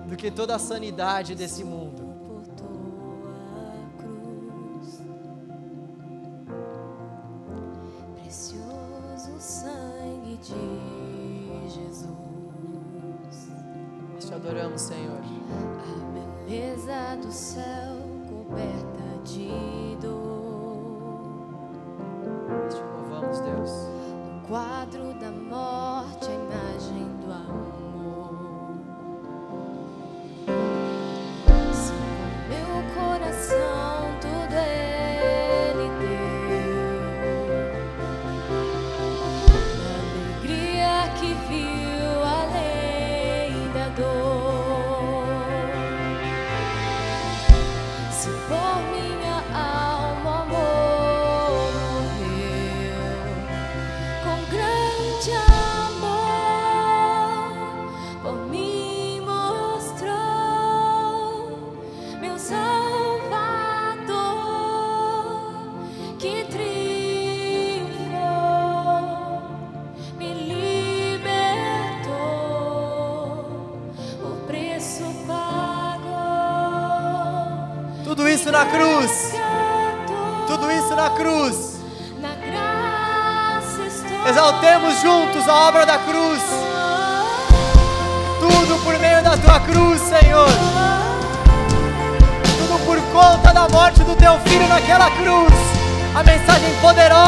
[0.08, 2.03] do que toda a sanidade desse mundo.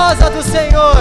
[0.06, 0.96] Poderosa do Senhor.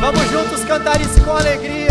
[0.00, 0.64] Vamos juntos.
[0.64, 1.81] cantar isso com alegria.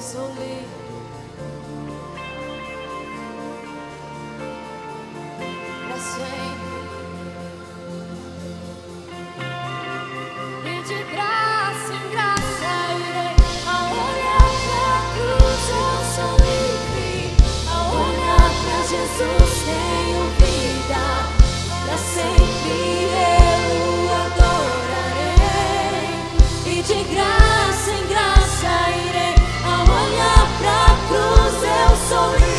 [0.00, 1.01] soleil.
[32.12, 32.51] so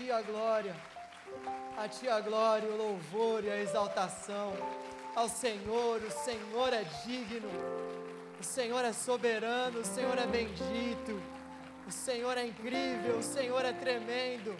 [0.00, 0.74] Ti a glória.
[1.76, 4.54] A Ti a glória, o louvor e a exaltação.
[5.14, 7.50] Ao Senhor, o Senhor é digno.
[8.40, 11.22] O Senhor é soberano, o Senhor é bendito.
[11.86, 14.56] O Senhor é incrível, o Senhor é tremendo.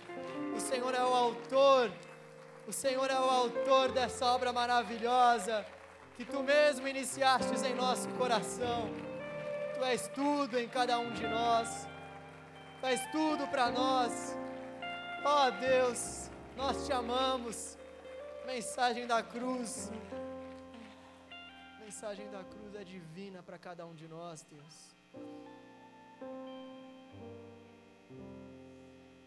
[0.54, 1.90] O Senhor é o autor
[2.68, 5.66] o Senhor é o autor dessa obra maravilhosa
[6.16, 8.88] que tu mesmo iniciastes em nosso coração.
[9.74, 11.88] Tu és tudo em cada um de nós.
[12.80, 14.36] Tu és tudo para nós.
[15.24, 17.76] Ó Deus, nós te amamos.
[18.46, 19.90] Mensagem da cruz.
[21.78, 24.94] Mensagem da cruz é divina para cada um de nós, Deus.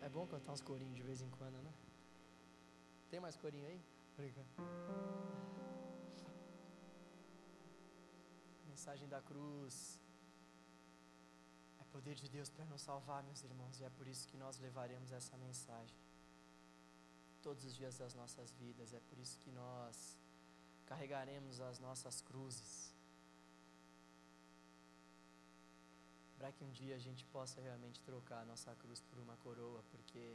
[0.02, 1.72] É bom cantar uns corinhos de vez em quando, né?
[3.12, 3.80] Tem mais corinho aí?
[4.16, 4.48] Obrigado.
[8.68, 10.03] Mensagem da cruz
[11.96, 15.12] poder de Deus para nos salvar, meus irmãos, e é por isso que nós levaremos
[15.20, 15.96] essa mensagem
[17.46, 18.94] todos os dias das nossas vidas.
[19.00, 20.18] É por isso que nós
[20.92, 22.72] carregaremos as nossas cruzes.
[26.38, 29.84] Para que um dia a gente possa realmente trocar a nossa cruz por uma coroa,
[29.92, 30.26] porque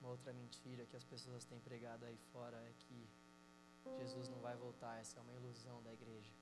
[0.00, 3.08] uma outra mentira que as pessoas têm pregado aí fora é que
[3.98, 4.94] Jesus não vai voltar.
[5.00, 6.32] Essa é uma ilusão da igreja.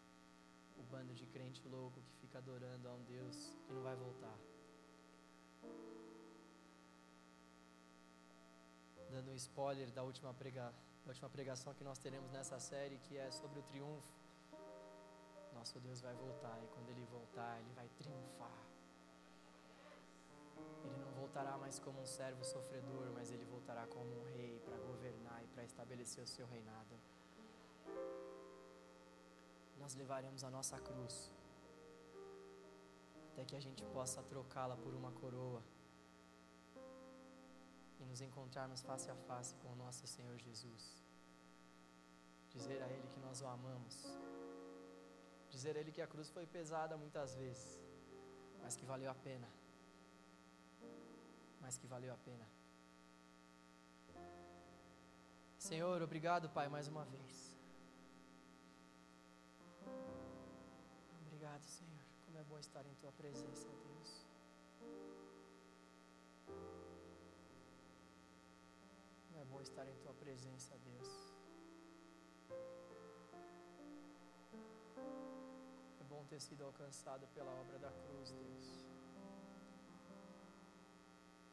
[0.79, 4.39] O bando de crente louco que fica adorando a um Deus que não vai voltar.
[9.11, 10.73] Dando um spoiler da última, prega,
[11.05, 14.17] da última pregação que nós teremos nessa série, que é sobre o triunfo.
[15.53, 18.69] Nosso Deus vai voltar e quando Ele voltar, Ele vai triunfar.
[20.85, 24.77] Ele não voltará mais como um servo sofredor, mas ele voltará como um rei para
[24.79, 26.95] governar e para estabelecer o seu reinado.
[29.79, 31.33] Nós levaremos a nossa cruz
[33.29, 35.63] até que a gente possa trocá-la por uma coroa
[38.01, 40.85] e nos encontrarmos face a face com o nosso Senhor Jesus.
[42.51, 43.97] Dizer a Ele que nós o amamos.
[45.51, 47.81] Dizer a Ele que a cruz foi pesada muitas vezes,
[48.63, 49.49] mas que valeu a pena
[51.69, 52.47] mas que valeu a pena.
[55.59, 57.48] Senhor, obrigado, Pai, mais uma vez.
[61.39, 62.05] Obrigado, Senhor.
[62.27, 64.27] Como é bom estar em Tua presença, Deus.
[69.29, 71.09] Como é bom estar em Tua presença, Deus.
[76.01, 78.85] É bom ter sido alcançado pela obra da cruz, Deus.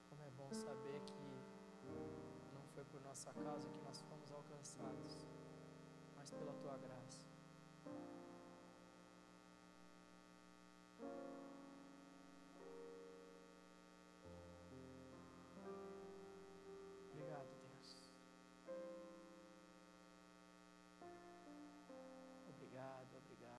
[0.09, 1.13] Como é bom saber que
[2.55, 5.27] não foi por nossa causa que nós fomos alcançados,
[6.15, 7.24] mas pela tua graça.